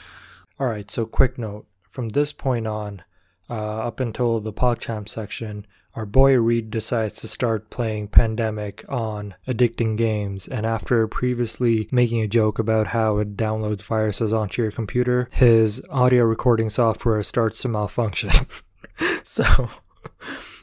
all 0.58 0.66
right. 0.68 0.90
So, 0.90 1.04
quick 1.04 1.36
note: 1.36 1.66
from 1.90 2.08
this 2.10 2.32
point 2.32 2.66
on, 2.66 3.02
uh, 3.50 3.52
up 3.80 4.00
until 4.00 4.40
the 4.40 4.54
PogChamp 4.54 5.06
section, 5.06 5.66
our 5.94 6.06
boy 6.06 6.36
Reed 6.38 6.70
decides 6.70 7.20
to 7.20 7.28
start 7.28 7.70
playing 7.70 8.08
Pandemic 8.08 8.84
on 8.88 9.34
addicting 9.48 9.96
games, 9.96 10.46
and 10.46 10.64
after 10.64 11.06
previously 11.08 11.88
making 11.90 12.20
a 12.20 12.28
joke 12.28 12.58
about 12.58 12.88
how 12.88 13.18
it 13.18 13.36
downloads 13.36 13.82
viruses 13.82 14.32
onto 14.32 14.62
your 14.62 14.70
computer, 14.70 15.28
his 15.32 15.82
audio 15.90 16.24
recording 16.24 16.70
software 16.70 17.22
starts 17.22 17.62
to 17.62 17.68
malfunction. 17.68 18.30
so, 19.24 19.68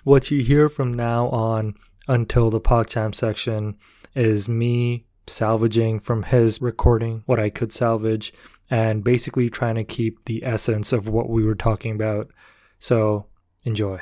what 0.03 0.31
you 0.31 0.43
hear 0.43 0.69
from 0.69 0.93
now 0.93 1.27
on 1.29 1.75
until 2.07 2.49
the 2.49 2.61
PogChamp 2.61 3.13
section 3.13 3.75
is 4.15 4.47
me 4.47 5.05
salvaging 5.27 5.99
from 5.99 6.23
his 6.23 6.61
recording 6.61 7.23
what 7.25 7.39
I 7.39 7.49
could 7.49 7.73
salvage 7.73 8.33
and 8.69 9.03
basically 9.03 9.49
trying 9.49 9.75
to 9.75 9.83
keep 9.83 10.23
the 10.25 10.43
essence 10.45 10.93
of 10.93 11.09
what 11.09 11.29
we 11.29 11.43
were 11.43 11.55
talking 11.55 11.93
about. 11.93 12.29
So 12.79 13.25
enjoy. 13.65 14.01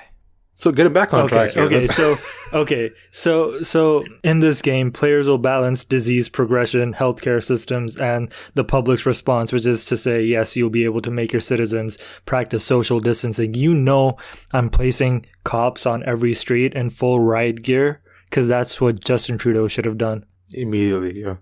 So 0.58 0.72
getting 0.72 0.94
back 0.94 1.14
on 1.14 1.26
okay, 1.26 1.36
track 1.36 1.52
here. 1.52 1.64
Okay, 1.64 1.88
so 1.88 2.16
okay, 2.54 2.90
so 3.12 3.62
so 3.62 4.06
in 4.24 4.40
this 4.40 4.62
game, 4.62 4.90
players 4.90 5.28
will 5.28 5.38
balance 5.38 5.84
disease 5.84 6.30
progression, 6.30 6.94
healthcare 6.94 7.44
systems, 7.44 7.98
and 7.98 8.32
the 8.54 8.64
public's 8.64 9.06
response, 9.06 9.52
which 9.52 9.66
is 9.66 9.86
to 9.88 9.98
say, 9.98 10.24
yes, 10.24 10.56
you'll 10.56 10.70
be 10.70 10.86
able 10.86 11.02
to 11.02 11.12
make 11.12 11.34
your 11.34 11.42
citizens 11.42 11.98
practice 12.26 12.64
social 12.64 13.02
distancing. 13.02 13.54
You 13.54 13.74
know, 13.74 14.18
I'm 14.54 14.70
placing 14.70 15.26
cops 15.44 15.86
on 15.86 16.04
every 16.06 16.34
street 16.34 16.74
in 16.74 16.90
full 16.90 17.20
riot 17.20 17.62
gear 17.62 18.02
because 18.30 18.48
that's 18.48 18.80
what 18.80 19.02
Justin 19.02 19.38
Trudeau 19.38 19.68
should 19.68 19.86
have 19.86 19.98
done. 19.98 20.26
immediately, 20.54 21.20
yeah. 21.20 21.36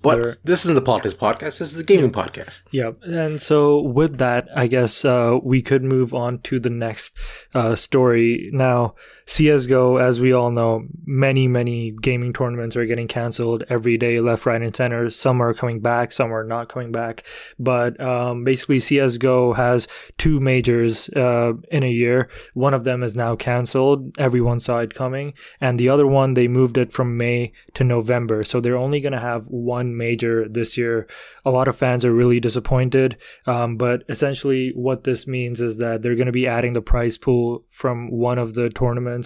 But 0.00 0.38
this 0.44 0.64
isn't 0.64 0.74
the 0.74 0.82
politics 0.82 1.14
podcast. 1.14 1.58
This 1.58 1.72
is 1.72 1.76
the 1.76 1.84
gaming 1.84 2.12
podcast. 2.12 2.62
Yeah, 2.70 2.92
and 3.02 3.40
so 3.40 3.80
with 3.80 4.18
that, 4.18 4.48
I 4.54 4.66
guess 4.66 5.04
uh, 5.04 5.38
we 5.42 5.62
could 5.62 5.82
move 5.82 6.14
on 6.14 6.40
to 6.40 6.60
the 6.60 6.70
next 6.70 7.14
uh, 7.54 7.74
story. 7.74 8.50
Now, 8.52 8.94
CS:GO, 9.32 9.96
as 9.96 10.20
we 10.20 10.34
all 10.34 10.50
know, 10.50 10.86
many 11.06 11.48
many 11.48 11.90
gaming 11.90 12.34
tournaments 12.34 12.76
are 12.76 12.84
getting 12.84 13.08
canceled 13.08 13.64
every 13.70 13.96
day, 13.96 14.20
left, 14.20 14.44
right, 14.44 14.60
and 14.60 14.76
center. 14.76 15.08
Some 15.08 15.40
are 15.40 15.54
coming 15.54 15.80
back, 15.80 16.12
some 16.12 16.30
are 16.34 16.44
not 16.44 16.68
coming 16.68 16.92
back. 16.92 17.24
But 17.58 17.98
um, 17.98 18.44
basically, 18.44 18.78
CS:GO 18.78 19.54
has 19.54 19.88
two 20.18 20.38
majors 20.38 21.08
uh, 21.16 21.54
in 21.70 21.82
a 21.82 21.90
year. 21.90 22.28
One 22.52 22.74
of 22.74 22.84
them 22.84 23.02
is 23.02 23.16
now 23.16 23.34
canceled. 23.34 24.18
Everyone 24.18 24.60
saw 24.60 24.80
it 24.80 24.92
coming, 24.94 25.32
and 25.62 25.80
the 25.80 25.88
other 25.88 26.06
one 26.06 26.34
they 26.34 26.46
moved 26.46 26.76
it 26.76 26.92
from 26.92 27.16
May 27.16 27.52
to 27.72 27.84
November. 27.84 28.44
So 28.44 28.60
they're 28.60 28.76
only 28.76 29.00
going 29.00 29.14
to 29.14 29.18
have 29.18 29.46
one 29.46 29.96
major 29.96 30.46
this 30.46 30.76
year. 30.76 31.06
A 31.46 31.50
lot 31.50 31.68
of 31.68 31.76
fans 31.76 32.04
are 32.04 32.12
really 32.12 32.38
disappointed. 32.38 33.16
Um, 33.46 33.78
but 33.78 34.02
essentially, 34.10 34.72
what 34.74 35.04
this 35.04 35.26
means 35.26 35.62
is 35.62 35.78
that 35.78 36.02
they're 36.02 36.16
going 36.16 36.26
to 36.26 36.32
be 36.32 36.46
adding 36.46 36.74
the 36.74 36.82
prize 36.82 37.16
pool 37.16 37.64
from 37.70 38.10
one 38.10 38.38
of 38.38 38.52
the 38.52 38.68
tournaments 38.68 39.21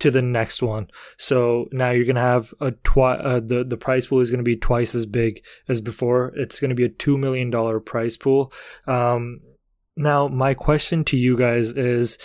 to 0.00 0.10
the 0.10 0.22
next 0.22 0.62
one. 0.62 0.88
So 1.16 1.68
now 1.72 1.90
you're 1.90 2.04
going 2.04 2.16
to 2.16 2.20
have 2.20 2.52
a 2.60 2.72
twi- 2.72 3.16
uh, 3.16 3.40
the 3.40 3.64
the 3.64 3.76
prize 3.76 4.06
pool 4.06 4.20
is 4.20 4.30
going 4.30 4.38
to 4.38 4.44
be 4.44 4.56
twice 4.56 4.94
as 4.94 5.06
big 5.06 5.42
as 5.68 5.80
before. 5.80 6.32
It's 6.36 6.60
going 6.60 6.70
to 6.70 6.74
be 6.74 6.84
a 6.84 6.88
2 6.88 7.16
million 7.16 7.50
dollar 7.50 7.80
prize 7.80 8.16
pool. 8.16 8.52
Um, 8.86 9.40
now 9.96 10.28
my 10.28 10.54
question 10.54 11.04
to 11.04 11.16
you 11.16 11.36
guys 11.36 11.70
is 11.70 12.18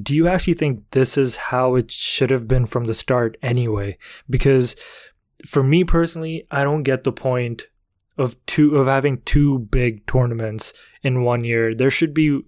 do 0.00 0.14
you 0.14 0.26
actually 0.26 0.54
think 0.54 0.82
this 0.92 1.18
is 1.18 1.36
how 1.36 1.74
it 1.74 1.90
should 1.90 2.30
have 2.30 2.48
been 2.48 2.66
from 2.66 2.86
the 2.86 2.94
start 2.94 3.36
anyway? 3.42 3.98
Because 4.28 4.74
for 5.46 5.62
me 5.62 5.84
personally, 5.84 6.46
I 6.50 6.64
don't 6.64 6.82
get 6.82 7.04
the 7.04 7.12
point 7.12 7.64
of 8.18 8.36
two 8.46 8.76
of 8.76 8.86
having 8.86 9.20
two 9.22 9.58
big 9.58 10.06
tournaments 10.06 10.72
in 11.02 11.22
one 11.22 11.44
year. 11.44 11.74
There 11.74 11.90
should 11.90 12.14
be 12.14 12.40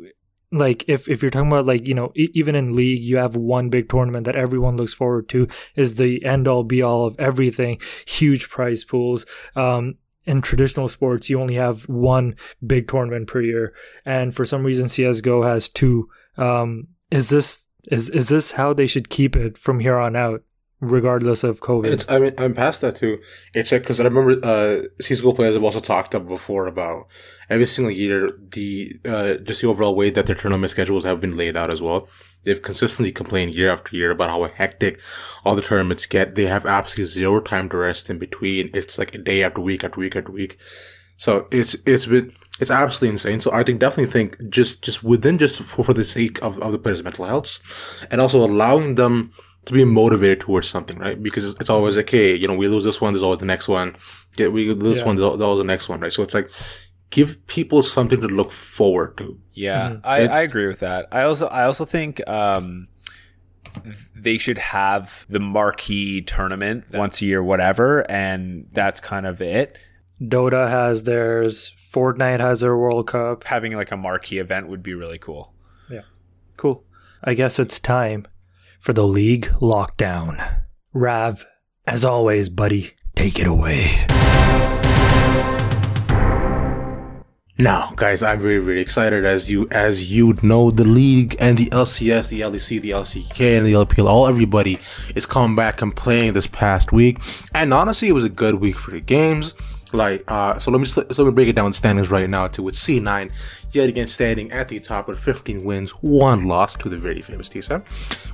like 0.54 0.84
if 0.88 1.08
if 1.08 1.22
you're 1.22 1.30
talking 1.30 1.48
about 1.48 1.66
like 1.66 1.86
you 1.86 1.94
know 1.94 2.12
e- 2.14 2.30
even 2.34 2.54
in 2.54 2.74
league 2.74 3.02
you 3.02 3.16
have 3.16 3.36
one 3.36 3.68
big 3.68 3.88
tournament 3.88 4.24
that 4.24 4.36
everyone 4.36 4.76
looks 4.76 4.94
forward 4.94 5.28
to 5.28 5.48
is 5.74 5.96
the 5.96 6.24
end 6.24 6.48
all 6.48 6.64
be 6.64 6.82
all 6.82 7.04
of 7.06 7.16
everything 7.18 7.80
huge 8.06 8.48
prize 8.48 8.84
pools. 8.84 9.26
Um 9.56 9.96
in 10.24 10.40
traditional 10.40 10.88
sports 10.88 11.28
you 11.28 11.40
only 11.40 11.56
have 11.56 11.82
one 11.82 12.36
big 12.66 12.88
tournament 12.88 13.28
per 13.28 13.42
year. 13.42 13.74
And 14.04 14.34
for 14.34 14.44
some 14.44 14.64
reason 14.64 14.88
CS:GO 14.88 15.42
has 15.42 15.68
two. 15.68 16.08
Um 16.36 16.88
is 17.10 17.28
this 17.28 17.66
is 17.90 18.08
is 18.08 18.28
this 18.28 18.52
how 18.52 18.72
they 18.72 18.86
should 18.86 19.10
keep 19.10 19.36
it 19.36 19.58
from 19.58 19.80
here 19.80 19.98
on 19.98 20.16
out 20.16 20.42
regardless 20.90 21.44
of 21.44 21.60
covid 21.60 21.86
It's, 21.86 22.06
I 22.08 22.18
mean, 22.18 22.34
I'm 22.38 22.54
past 22.54 22.80
that 22.80 22.96
too. 22.96 23.20
It's 23.52 23.72
like, 23.72 23.84
cause 23.84 24.00
I 24.00 24.04
remember, 24.04 24.32
uh, 24.32 24.84
CSGO 25.02 25.34
players 25.34 25.54
have 25.54 25.64
also 25.64 25.80
talked 25.80 26.14
up 26.14 26.26
before 26.26 26.66
about 26.66 27.06
every 27.48 27.66
single 27.66 27.90
year, 27.90 28.32
the, 28.52 28.98
uh, 29.04 29.34
just 29.34 29.62
the 29.62 29.68
overall 29.68 29.94
way 29.94 30.10
that 30.10 30.26
their 30.26 30.36
tournament 30.36 30.70
schedules 30.70 31.04
have 31.04 31.20
been 31.20 31.36
laid 31.36 31.56
out 31.56 31.72
as 31.72 31.82
well. 31.82 32.08
They've 32.44 32.60
consistently 32.60 33.10
complained 33.10 33.54
year 33.54 33.70
after 33.70 33.96
year 33.96 34.10
about 34.10 34.30
how 34.30 34.44
hectic 34.44 35.00
all 35.44 35.56
the 35.56 35.62
tournaments 35.62 36.06
get. 36.06 36.34
They 36.34 36.44
have 36.44 36.66
absolutely 36.66 37.10
zero 37.10 37.40
time 37.40 37.68
to 37.70 37.76
rest 37.78 38.10
in 38.10 38.18
between. 38.18 38.70
It's 38.74 38.98
like 38.98 39.14
a 39.14 39.18
day 39.18 39.42
after 39.42 39.60
week 39.60 39.82
after 39.82 39.98
week 39.98 40.14
after 40.14 40.30
week. 40.30 40.58
So 41.16 41.46
it's, 41.50 41.74
it's 41.86 42.06
been, 42.06 42.34
it's 42.60 42.70
absolutely 42.70 43.10
insane. 43.10 43.40
So 43.40 43.50
I 43.52 43.62
think 43.62 43.80
definitely 43.80 44.12
think 44.12 44.36
just, 44.50 44.82
just 44.82 45.02
within 45.02 45.38
just 45.38 45.62
for, 45.62 45.84
for 45.84 45.94
the 45.94 46.04
sake 46.04 46.42
of, 46.42 46.58
of 46.60 46.72
the 46.72 46.78
players' 46.78 47.02
mental 47.02 47.24
health 47.24 48.06
and 48.10 48.20
also 48.20 48.44
allowing 48.44 48.96
them 48.96 49.32
to 49.66 49.72
be 49.72 49.84
motivated 49.84 50.40
towards 50.40 50.68
something, 50.68 50.98
right? 50.98 51.20
Because 51.22 51.48
it's, 51.50 51.60
it's 51.60 51.70
always 51.70 51.96
like, 51.96 52.10
hey, 52.10 52.34
you 52.34 52.46
know, 52.48 52.54
we 52.56 52.68
lose 52.68 52.84
this 52.84 53.00
one, 53.00 53.12
there's 53.12 53.22
always 53.22 53.40
the 53.40 53.46
next 53.46 53.68
one. 53.68 53.94
Get 54.36 54.52
we 54.52 54.72
lose 54.72 54.78
this 54.78 54.98
Yeah. 54.98 55.06
one, 55.06 55.16
there's 55.16 55.24
al- 55.26 55.42
always 55.42 55.58
the 55.60 55.66
next 55.66 55.88
one, 55.88 56.00
right? 56.00 56.12
So 56.12 56.22
it's 56.22 56.34
like, 56.34 56.50
give 57.10 57.46
people 57.46 57.82
something 57.82 58.20
to 58.20 58.26
look 58.26 58.50
forward 58.50 59.16
to. 59.18 59.38
Yeah, 59.52 59.90
Mhm. 59.90 60.00
I, 60.04 60.26
I 60.26 60.40
agree 60.42 60.66
with 60.66 60.80
that. 60.80 61.06
I 61.12 61.22
also 61.22 61.46
I 61.46 61.64
also 61.64 61.84
think 61.84 62.26
um, 62.28 62.88
they 64.14 64.38
should 64.38 64.58
have 64.58 65.24
the 65.28 65.40
marquee 65.40 66.22
tournament 66.22 66.84
once 66.92 67.20
a 67.22 67.26
year, 67.26 67.42
whatever, 67.42 68.08
and 68.10 68.66
that's 68.72 69.00
kind 69.00 69.26
of 69.26 69.40
it. 69.40 69.78
Dota 70.20 70.68
has 70.68 71.04
theirs 71.04 71.72
Fortnite 71.92 72.40
has 72.40 72.60
their 72.60 72.76
World 72.76 73.06
Cup 73.08 73.44
Having 73.44 73.76
like 73.76 73.92
a 73.92 73.96
marquee 73.96 74.38
event 74.38 74.68
would 74.68 74.82
be 74.82 74.94
really 74.94 75.18
cool. 75.18 75.52
Yeah, 75.90 76.02
cool. 76.56 76.84
I 77.22 77.34
guess 77.34 77.58
it's 77.58 77.78
time 77.78 78.26
for 78.84 78.92
the 78.92 79.06
league 79.06 79.46
lockdown. 79.62 80.60
Rav, 80.92 81.46
as 81.86 82.04
always, 82.04 82.50
buddy, 82.50 82.92
take 83.14 83.38
it 83.38 83.46
away. 83.46 84.04
Now, 87.56 87.94
guys, 87.96 88.22
I'm 88.22 88.42
very, 88.42 88.58
very 88.58 88.82
excited 88.82 89.24
as 89.24 89.50
you, 89.50 89.66
as 89.70 90.12
you 90.12 90.36
know, 90.42 90.70
the 90.70 90.84
league 90.84 91.34
and 91.40 91.56
the 91.56 91.70
LCS, 91.70 92.28
the 92.28 92.42
LEC, 92.42 92.82
the 92.82 92.90
LCK, 92.90 93.56
and 93.56 93.66
the 93.66 93.72
LPL, 93.72 94.04
all 94.04 94.26
everybody 94.26 94.78
is 95.14 95.24
coming 95.24 95.56
back 95.56 95.80
and 95.80 95.96
playing 95.96 96.34
this 96.34 96.46
past 96.46 96.92
week. 96.92 97.20
And 97.54 97.72
honestly, 97.72 98.08
it 98.08 98.12
was 98.12 98.24
a 98.24 98.28
good 98.28 98.56
week 98.56 98.78
for 98.78 98.90
the 98.90 99.00
games. 99.00 99.54
Like, 99.94 100.24
uh, 100.28 100.58
so 100.58 100.70
let 100.70 100.80
me, 100.80 100.86
so 100.86 101.06
let 101.08 101.18
me 101.20 101.30
break 101.30 101.48
it 101.48 101.56
down 101.56 101.72
standings 101.72 102.10
right 102.10 102.28
now 102.28 102.48
to 102.48 102.62
with 102.62 102.74
C9, 102.74 103.30
yet 103.74 103.88
again 103.88 104.06
standing 104.06 104.50
at 104.52 104.68
the 104.68 104.80
top 104.80 105.08
with 105.08 105.18
15 105.18 105.64
wins, 105.64 105.90
one 105.90 106.44
loss 106.44 106.76
to 106.76 106.88
the 106.88 106.96
very 106.96 107.22
famous 107.22 107.48
TSM. 107.48 107.82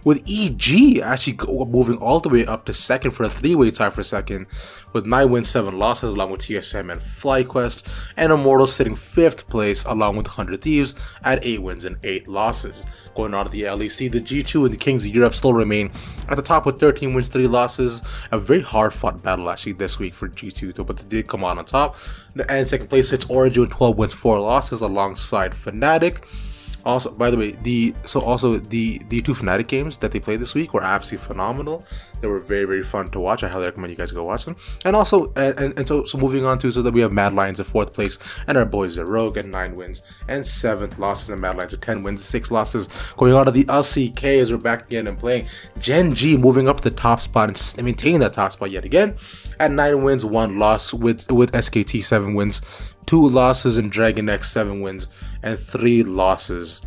With 0.05 0.23
EG 0.29 0.99
actually 1.01 1.39
moving 1.67 1.99
all 1.99 2.21
the 2.21 2.29
way 2.29 2.47
up 2.47 2.65
to 2.67 2.75
second 2.75 3.13
for 3.13 3.25
a 3.25 3.31
three-way 3.31 3.71
tie 3.71 3.91
for 3.91 4.03
second, 4.03 4.47
with 4.93 5.07
nine 5.07 5.31
wins, 5.31 5.49
seven 5.49 5.79
losses, 5.79 6.13
along 6.13 6.31
with 6.31 6.41
TSM 6.41 6.93
and 6.93 7.01
FlyQuest, 7.01 8.13
and 8.17 8.33
Immortal 8.33 8.67
sitting 8.67 8.97
fifth 8.97 9.49
place 9.49 9.85
along 9.85 10.17
with 10.17 10.27
100 10.27 10.63
Thieves 10.63 10.95
at 11.23 11.45
eight 11.45 11.63
wins 11.63 11.85
and 11.85 11.97
eight 12.03 12.29
losses. 12.29 12.87
Going 13.15 13.35
on 13.35 13.47
to 13.47 13.51
the 13.51 13.63
LEC, 13.63 14.11
the 14.11 14.21
G2 14.21 14.65
and 14.65 14.75
the 14.75 14.79
Kings 14.79 15.07
of 15.07 15.15
Europe 15.15 15.35
still 15.35 15.55
remain 15.55 15.91
at 16.29 16.37
the 16.37 16.43
top 16.43 16.67
with 16.67 16.81
13 16.81 17.15
wins, 17.15 17.29
three 17.29 17.47
losses. 17.47 18.03
A 18.31 18.39
very 18.39 18.63
hard-fought 18.63 19.23
battle 19.23 19.51
actually 19.51 19.73
this 19.73 19.99
week 19.99 20.15
for 20.15 20.29
G2, 20.29 20.75
though, 20.75 20.85
but 20.85 20.97
they 20.97 21.09
did 21.09 21.29
come 21.29 21.45
on 21.45 21.59
on 21.59 21.65
top. 21.65 21.97
And 22.49 22.67
second 22.69 22.89
place 22.89 23.09
sits 23.09 23.27
Origin 23.29 23.63
with 23.63 23.71
12 23.71 23.99
wins, 23.99 24.13
four 24.13 24.41
losses, 24.41 24.81
alongside 24.81 25.53
Fnatic. 25.53 26.25
Also, 26.85 27.11
by 27.11 27.31
the 27.31 27.37
way, 27.37 27.53
the 27.63 27.95
so 28.05 28.21
also 28.21 28.59
the 28.59 29.01
the 29.09 29.21
two 29.21 29.35
Fnatic 29.35 29.67
games 29.67 29.99
that 29.99 30.13
they 30.13 30.21
played 30.21 30.41
this 30.41 30.55
week 30.55 30.75
were 30.75 30.83
absolutely 30.83 31.27
phenomenal. 31.27 31.85
They 32.21 32.29
were 32.29 32.41
very 32.41 32.65
very 32.65 32.83
fun 32.83 33.11
to 33.11 33.21
watch. 33.21 33.43
I 33.43 33.49
highly 33.49 33.67
recommend 33.67 33.91
you 33.91 33.97
guys 33.97 34.13
go 34.13 34.25
watch 34.25 34.45
them. 34.45 34.57
And 34.85 34.97
also, 34.97 35.33
and, 35.37 35.79
and, 35.79 35.89
so 35.89 36.05
so 36.05 36.19
moving 36.19 36.45
on 36.45 36.59
to 36.61 36.73
so 36.73 36.83
that 36.83 36.93
we 36.93 37.01
have 37.01 37.13
Mad 37.13 37.33
Lions 37.33 37.59
in 37.59 37.67
fourth 37.67 37.93
place, 37.93 38.19
and 38.47 38.57
our 38.57 38.65
boys 38.65 38.99
at 38.99 39.07
Rogue 39.07 39.37
at 39.37 39.47
nine 39.47 39.77
wins 39.77 40.03
and 40.29 40.47
seventh 40.47 40.99
losses, 40.99 41.31
and 41.31 41.41
Mad 41.41 41.57
Lions 41.57 41.75
at 41.75 41.83
ten 41.83 42.03
wins, 42.03 42.25
six 42.25 42.51
losses. 42.51 42.89
Going 43.17 43.35
on 43.35 43.47
to 43.47 43.53
the 43.53 43.65
LCK 43.65 44.41
as 44.41 44.51
we're 44.51 44.59
back 44.59 44.87
again 44.87 45.07
and 45.07 45.19
playing 45.19 45.47
Gen 45.79 46.15
G, 46.15 46.37
moving 46.37 46.69
up 46.69 46.81
the 46.81 46.91
top 46.91 47.21
spot 47.21 47.49
and 47.49 47.85
maintaining 47.85 48.21
that 48.21 48.33
top 48.33 48.53
spot 48.53 48.71
yet 48.71 48.85
again 48.85 49.17
at 49.61 49.71
nine 49.71 50.03
wins, 50.03 50.25
one 50.25 50.59
loss 50.59 50.93
with 50.93 51.31
with 51.31 51.53
SKT 51.53 52.03
seven 52.03 52.35
wins 52.35 52.90
two 53.11 53.27
losses 53.27 53.77
in 53.77 53.89
Dragon 53.89 54.29
X, 54.29 54.53
seven 54.53 54.83
wins, 54.83 55.09
and 55.43 55.59
three 55.59 56.05
losses. 56.05 56.81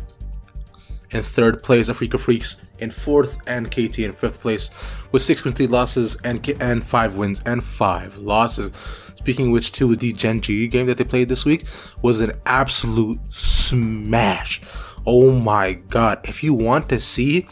In 1.10 1.22
third 1.22 1.62
place, 1.62 1.90
Afreeca 1.90 2.18
Freecs 2.18 2.56
in 2.78 2.90
fourth, 2.90 3.36
and 3.46 3.70
KT 3.70 3.98
in 3.98 4.14
fifth 4.14 4.40
place 4.40 4.70
with 5.12 5.20
six 5.20 5.44
wins, 5.44 5.58
three 5.58 5.66
losses, 5.66 6.16
and 6.24 6.48
and 6.62 6.82
five 6.82 7.16
wins 7.16 7.42
and 7.44 7.62
five 7.62 8.16
losses. 8.16 8.72
Speaking 9.16 9.50
which, 9.50 9.72
too, 9.72 9.96
the 9.96 10.14
Gen 10.14 10.40
G 10.40 10.66
game 10.66 10.86
that 10.86 10.96
they 10.96 11.04
played 11.04 11.28
this 11.28 11.44
week 11.44 11.66
was 12.00 12.20
an 12.20 12.32
absolute 12.46 13.20
smash. 13.28 14.62
Oh 15.06 15.30
my 15.30 15.74
god! 15.74 16.20
If 16.24 16.42
you 16.42 16.54
want 16.54 16.88
to 16.88 17.00
see 17.00 17.42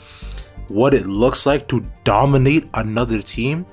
what 0.69 0.95
it 0.95 1.05
looks 1.05 1.45
like 1.45 1.69
to 1.69 1.85
dominate 2.05 2.71
another 2.73 3.21
team, 3.21 3.67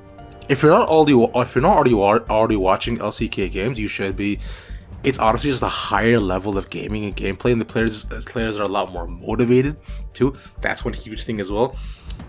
if 0.50 0.62
you're 0.62 0.78
not 0.78 0.90
already 0.90 1.14
if 1.36 1.56
you're 1.56 1.62
not 1.62 1.78
already 1.78 1.94
already 1.94 2.58
watching 2.58 2.98
LCK 2.98 3.50
games, 3.50 3.80
you 3.80 3.88
should 3.88 4.18
be. 4.18 4.40
It's 5.04 5.18
honestly 5.18 5.50
just 5.50 5.64
a 5.64 5.68
higher 5.70 6.20
level 6.20 6.58
of 6.58 6.70
gaming 6.70 7.06
and 7.06 7.16
gameplay, 7.16 7.52
and 7.54 7.62
the 7.62 7.66
players 7.66 8.06
players 8.26 8.60
are 8.60 8.64
a 8.64 8.68
lot 8.68 8.92
more 8.92 9.08
motivated 9.08 9.78
too. 10.14 10.36
That's 10.60 10.84
one 10.84 10.94
huge 10.94 11.24
thing 11.24 11.40
as 11.40 11.50
well. 11.52 11.76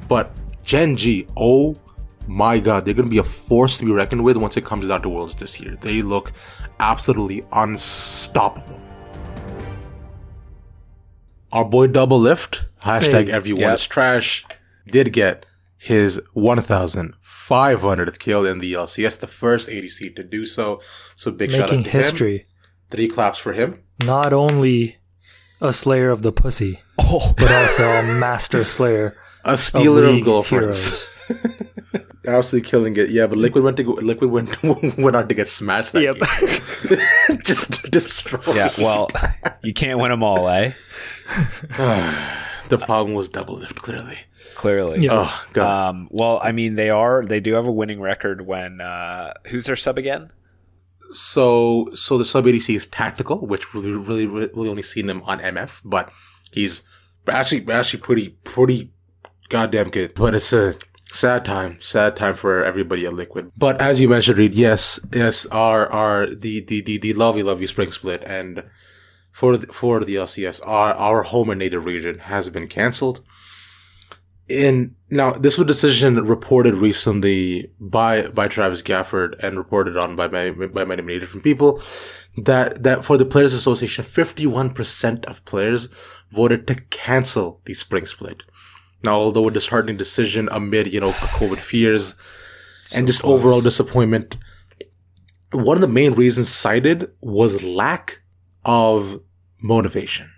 But 0.08 0.30
Gen 0.62 0.96
G, 0.96 1.26
oh 1.36 1.76
my 2.28 2.60
God, 2.60 2.84
they're 2.84 2.94
going 2.94 3.06
to 3.08 3.10
be 3.10 3.18
a 3.18 3.24
force 3.24 3.78
to 3.78 3.84
be 3.86 3.90
reckoned 3.92 4.22
with 4.22 4.36
once 4.36 4.56
it 4.56 4.64
comes 4.64 4.86
down 4.86 5.02
to 5.02 5.08
Worlds 5.08 5.34
this 5.34 5.58
year. 5.58 5.76
They 5.80 6.00
look 6.02 6.30
absolutely 6.78 7.44
unstoppable. 7.52 8.80
Our 11.52 11.64
boy 11.64 11.88
Doublelift, 11.88 12.66
hashtag 12.84 13.26
Hey. 13.26 13.32
everyone 13.32 13.62
Yep. 13.62 13.74
is 13.74 13.86
trash, 13.88 14.44
did 14.86 15.12
get 15.12 15.44
his 15.76 16.20
1,500th 16.36 18.18
kill 18.20 18.46
in 18.46 18.60
the 18.60 18.76
uh, 18.76 18.82
LCS, 18.84 19.18
the 19.18 19.26
first 19.26 19.68
ADC 19.68 20.14
to 20.14 20.22
do 20.22 20.46
so. 20.46 20.80
So 21.16 21.32
big 21.32 21.50
shout 21.50 21.70
Making 21.70 21.78
out 21.80 21.84
to 21.84 21.90
him. 21.90 22.40
History. 22.90 23.06
Three 23.06 23.14
claps 23.14 23.38
for 23.38 23.52
him. 23.52 23.82
Not 24.04 24.32
only 24.32 24.96
a 25.60 25.72
slayer 25.72 26.10
of 26.10 26.22
the 26.22 26.32
pussy, 26.32 26.80
Oh, 26.98 27.34
but 27.36 27.50
also 27.50 27.82
a 27.84 28.02
master 28.18 28.64
slayer 28.64 29.14
a 29.44 29.56
stealer 29.58 30.04
of 30.06 30.14
League 30.14 30.24
girlfriends. 30.24 31.06
heroes. 31.26 31.46
Absolutely 32.26 32.68
killing 32.68 32.96
it. 32.96 33.10
Yeah, 33.10 33.26
but 33.26 33.38
Liquid 33.38 33.64
went 33.64 33.76
to 33.78 33.82
go, 33.82 33.92
Liquid 33.92 34.30
went 34.30 34.62
went 34.98 35.16
on 35.16 35.26
to 35.28 35.34
get 35.34 35.48
smashed. 35.48 35.92
That 35.94 36.02
Yep. 36.02 36.16
game. 37.28 37.38
Just 37.42 37.82
destroyed. 37.90 38.54
Yeah, 38.56 38.70
well, 38.78 39.08
you 39.62 39.72
can't 39.72 39.98
win 39.98 40.10
them 40.10 40.22
all, 40.22 40.48
eh? 40.48 40.72
The 42.68 42.78
problem 42.78 43.14
was 43.16 43.28
Doublelift. 43.28 43.74
Clearly. 43.76 44.16
Clearly. 44.54 45.00
Yeah. 45.00 45.10
Oh 45.12 45.44
god. 45.54 45.88
Um, 45.88 46.08
well, 46.12 46.38
I 46.40 46.52
mean, 46.52 46.76
they 46.76 46.88
are. 46.88 47.24
They 47.26 47.40
do 47.40 47.54
have 47.54 47.66
a 47.66 47.72
winning 47.72 48.00
record 48.00 48.46
when. 48.46 48.80
Uh, 48.80 49.32
who's 49.48 49.64
their 49.66 49.74
sub 49.74 49.98
again? 49.98 50.30
So 51.10 51.90
so 51.94 52.18
the 52.18 52.24
sub 52.24 52.44
ADC 52.44 52.74
is 52.74 52.86
tactical, 52.86 53.46
which 53.46 53.74
we've 53.74 53.84
really 54.08 54.26
really 54.26 54.68
only 54.68 54.82
seen 54.82 55.08
him 55.08 55.22
on 55.24 55.38
MF, 55.40 55.80
but 55.84 56.10
he's 56.52 56.82
actually 57.28 57.66
actually 57.72 58.00
pretty 58.00 58.28
pretty 58.44 58.92
goddamn 59.48 59.90
good. 59.90 60.14
But 60.14 60.34
it's 60.34 60.52
a 60.52 60.76
sad 61.04 61.44
time, 61.44 61.78
sad 61.80 62.16
time 62.16 62.34
for 62.34 62.64
everybody 62.64 63.06
at 63.06 63.12
Liquid. 63.12 63.50
But 63.56 63.80
as 63.80 64.00
you 64.00 64.08
mentioned, 64.08 64.38
Reed, 64.38 64.54
yes, 64.54 65.00
yes, 65.12 65.46
our 65.46 65.86
our 65.88 66.26
the 66.26 66.60
the 66.60 66.80
the, 66.80 66.98
the 66.98 67.12
lovely 67.14 67.42
lovely 67.42 67.66
spring 67.66 67.90
split 67.90 68.22
and 68.24 68.64
for 69.32 69.56
the, 69.56 69.72
for 69.72 70.04
the 70.04 70.16
LCS, 70.16 70.60
our 70.66 70.94
our 70.94 71.22
home 71.22 71.50
and 71.50 71.58
native 71.58 71.84
region 71.84 72.18
has 72.20 72.48
been 72.50 72.68
cancelled. 72.68 73.20
In 74.50 74.96
now, 75.10 75.32
this 75.32 75.56
was 75.58 75.64
a 75.64 75.68
decision 75.68 76.16
reported 76.26 76.74
recently 76.74 77.70
by 77.78 78.26
by 78.28 78.48
Travis 78.48 78.82
Gafford 78.82 79.38
and 79.42 79.56
reported 79.56 79.96
on 79.96 80.16
by 80.16 80.26
by, 80.26 80.50
by 80.50 80.84
many 80.84 81.02
many 81.02 81.20
different 81.20 81.44
people 81.44 81.80
that 82.36 82.82
that 82.82 83.04
for 83.04 83.16
the 83.16 83.24
Players 83.24 83.52
Association, 83.52 84.02
fifty 84.04 84.46
one 84.46 84.70
percent 84.70 85.24
of 85.26 85.44
players 85.44 85.88
voted 86.32 86.66
to 86.66 86.74
cancel 86.90 87.60
the 87.64 87.74
spring 87.74 88.06
split. 88.06 88.42
Now, 89.04 89.14
although 89.14 89.46
a 89.48 89.52
disheartening 89.52 89.96
decision 89.96 90.48
amid 90.50 90.92
you 90.92 91.00
know 91.00 91.12
COVID 91.12 91.58
fears 91.58 92.16
and 92.92 93.06
just 93.06 93.24
overall 93.24 93.60
disappointment, 93.60 94.36
one 95.52 95.76
of 95.76 95.80
the 95.80 95.86
main 95.88 96.14
reasons 96.14 96.48
cited 96.48 97.08
was 97.20 97.62
lack 97.62 98.20
of 98.64 99.20
motivation. 99.62 100.28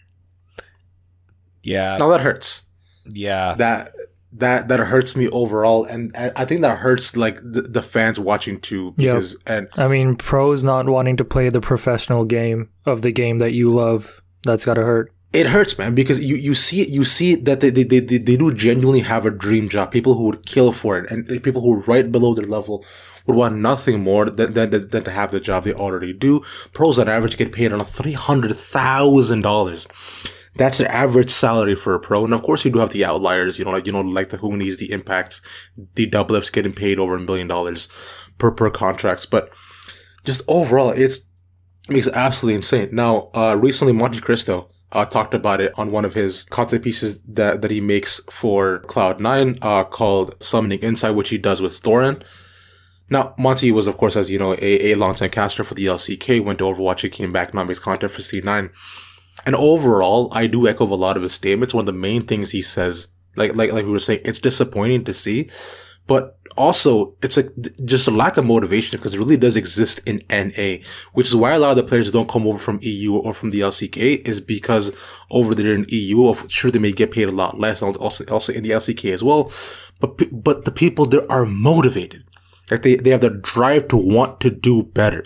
Yeah, 1.63 1.97
Now 1.99 2.09
that 2.11 2.21
hurts. 2.21 2.65
yeah. 3.07 3.55
That 3.55 3.93
that 4.35 4.69
that 4.69 4.81
hurts 4.81 5.15
me 5.15 5.29
overall, 5.29 5.85
and 5.85 6.11
I 6.17 6.45
think 6.45 6.63
that 6.63 6.79
hurts 6.79 7.17
like 7.17 7.37
the, 7.43 7.63
the 7.63 7.83
fans 7.83 8.19
watching 8.19 8.61
too. 8.61 8.95
Yep. 8.97 9.15
Because 9.15 9.37
and 9.47 9.69
I 9.77 9.89
mean, 9.89 10.17
pros 10.17 10.65
not 10.65 10.89
wanting 10.89 11.17
to 11.19 11.25
play 11.25 11.49
the 11.49 11.61
professional 11.61 12.25
game 12.25 12.71
of 12.87 13.03
the 13.03 13.13
game 13.13 13.39
that 13.39 13.53
you 13.53 13.69
love. 13.69 14.23
That's 14.45 14.65
gotta 14.65 14.83
hurt. 14.83 15.13
it 15.33 15.47
hurts, 15.47 15.79
man, 15.79 15.95
because 15.95 16.21
you, 16.21 16.37
you 16.37 16.55
see 16.55 16.87
you 16.89 17.05
see 17.05 17.35
that 17.37 17.61
they, 17.61 17.71
they, 17.71 17.85
they, 17.85 18.01
they 18.01 18.37
do 18.37 18.53
genuinely 18.53 19.01
have 19.01 19.25
a 19.25 19.31
dream 19.31 19.69
job. 19.69 19.91
People 19.91 20.15
who 20.15 20.25
would 20.27 20.45
kill 20.47 20.73
for 20.73 20.99
it, 20.99 21.11
and 21.11 21.27
people 21.43 21.63
who 21.63 21.75
are 21.75 21.83
right 21.83 22.11
below 22.13 22.35
their 22.35 22.45
level 22.45 22.85
would 23.27 23.37
want 23.37 23.57
nothing 23.57 24.01
more 24.03 24.29
than, 24.29 24.53
than, 24.53 24.71
than, 24.71 24.89
than 24.89 25.05
to 25.05 25.11
have 25.11 25.31
the 25.31 25.41
job 25.41 25.65
they 25.65 25.73
already 25.73 26.13
do. 26.13 26.41
Pros 26.73 26.99
on 26.99 27.09
average 27.09 27.37
get 27.37 27.53
paid 27.53 27.73
on 27.73 27.81
three 27.85 28.13
hundred 28.13 28.55
thousand 28.57 29.43
dollars. 29.43 29.87
That's 30.55 30.79
the 30.79 30.95
average 30.95 31.31
salary 31.31 31.75
for 31.75 31.95
a 31.95 32.01
pro, 32.01 32.25
and 32.25 32.35
of 32.35 32.43
course 32.43 32.65
you 32.65 32.71
do 32.71 32.81
have 32.81 32.93
the 32.93 33.05
outliers. 33.05 33.59
You 33.59 33.65
know, 33.65 33.71
like 33.71 33.87
you 33.87 33.93
know, 33.93 34.03
like 34.03 34.29
the 34.29 34.37
Hunis, 34.37 34.77
the 34.77 34.93
Impacts, 34.93 35.41
the 35.95 36.07
Double 36.07 36.39
getting 36.53 36.73
paid 36.73 36.99
over 36.99 37.17
a 37.17 37.21
million 37.21 37.49
dollars 37.49 37.89
per 38.37 38.51
per 38.51 38.71
contracts. 38.71 39.25
But 39.25 39.51
just 40.25 40.43
overall, 40.49 40.91
it's 40.91 41.21
it 41.89 41.95
makes 41.95 42.09
absolutely 42.09 42.57
insane. 42.57 42.91
Now, 42.93 43.31
uh, 43.35 43.57
recently 43.59 43.95
Monte 43.95 44.21
Cristo 44.21 44.71
uh, 44.93 45.05
talked 45.05 45.35
about 45.35 45.61
it 45.61 45.73
on 45.79 45.91
one 45.91 46.05
of 46.05 46.15
his 46.15 46.45
content 46.45 46.85
pieces 46.85 47.19
that, 47.27 47.63
that 47.63 47.71
he 47.71 47.81
makes 47.81 48.21
for 48.31 48.81
Cloud9, 48.87 49.59
uh, 49.63 49.85
called 49.85 50.35
Summoning 50.43 50.81
Insight, 50.81 51.15
which 51.15 51.31
he 51.31 51.39
does 51.39 51.61
with 51.61 51.83
Thorin. 51.83 52.23
Now, 53.11 53.35
Monty 53.37 53.73
was, 53.73 53.87
of 53.87 53.97
course, 53.97 54.17
as 54.17 54.31
you 54.31 54.39
know, 54.39 54.55
a, 54.55 54.93
a 54.93 54.95
longtime 54.95 55.31
caster 55.31 55.65
for 55.65 55.75
the 55.75 55.87
LCK, 55.87 56.45
went 56.45 56.59
to 56.61 56.65
Overwatch, 56.65 57.01
he 57.01 57.09
came 57.09 57.33
back, 57.33 57.53
now 57.53 57.65
makes 57.65 57.79
content 57.79 58.13
for 58.13 58.21
C9. 58.21 58.71
And 59.45 59.55
overall, 59.55 60.29
I 60.33 60.47
do 60.47 60.69
echo 60.69 60.85
a 60.85 60.95
lot 60.95 61.17
of 61.17 61.23
his 61.23 61.33
statements. 61.33 61.75
One 61.75 61.83
of 61.83 61.87
the 61.87 61.93
main 61.93 62.23
things 62.23 62.51
he 62.51 62.63
says, 62.63 63.09
like, 63.37 63.55
like, 63.57 63.73
like 63.73 63.85
we 63.85 63.93
were 63.93 63.99
saying, 63.99 64.21
it's 64.25 64.41
disappointing 64.41 65.05
to 65.05 65.15
see, 65.15 65.51
but 66.07 66.39
also 66.57 67.15
it's 67.23 67.37
like 67.37 67.49
just 67.85 68.07
a 68.07 68.11
lack 68.11 68.37
of 68.37 68.45
motivation 68.45 68.99
because 68.99 69.15
it 69.15 69.19
really 69.19 69.37
does 69.37 69.57
exist 69.57 70.01
in 70.07 70.23
NA, 70.31 70.83
which 71.13 71.29
is 71.29 71.37
why 71.37 71.53
a 71.53 71.59
lot 71.59 71.71
of 71.71 71.77
the 71.77 71.83
players 71.83 72.11
don't 72.11 72.29
come 72.29 72.47
over 72.47 72.59
from 72.59 72.79
EU 72.83 73.15
or 73.15 73.33
from 73.33 73.51
the 73.51 73.61
LCK 73.61 74.27
is 74.27 74.41
because 74.41 74.93
over 75.31 75.55
there 75.55 75.75
in 75.75 75.87
EU, 75.89 76.29
of- 76.29 76.51
sure 76.51 76.71
they 76.71 76.79
may 76.79 76.93
get 76.93 77.11
paid 77.11 77.29
a 77.29 77.33
lot 77.33 77.59
less, 77.59 77.83
also 77.83 78.25
also 78.27 78.53
in 78.53 78.63
the 78.63 78.71
LCK 78.71 79.13
as 79.13 79.23
well, 79.23 79.51
but 80.01 80.21
but 80.33 80.65
the 80.65 80.73
people 80.73 81.07
there 81.07 81.31
are 81.31 81.47
motivated, 81.47 82.25
like 82.71 82.83
they 82.83 82.97
they 82.97 83.11
have 83.11 83.21
the 83.21 83.31
drive 83.31 83.89
to 83.89 83.97
want 83.97 84.41
to 84.41 84.51
do 84.51 84.83
better. 84.83 85.25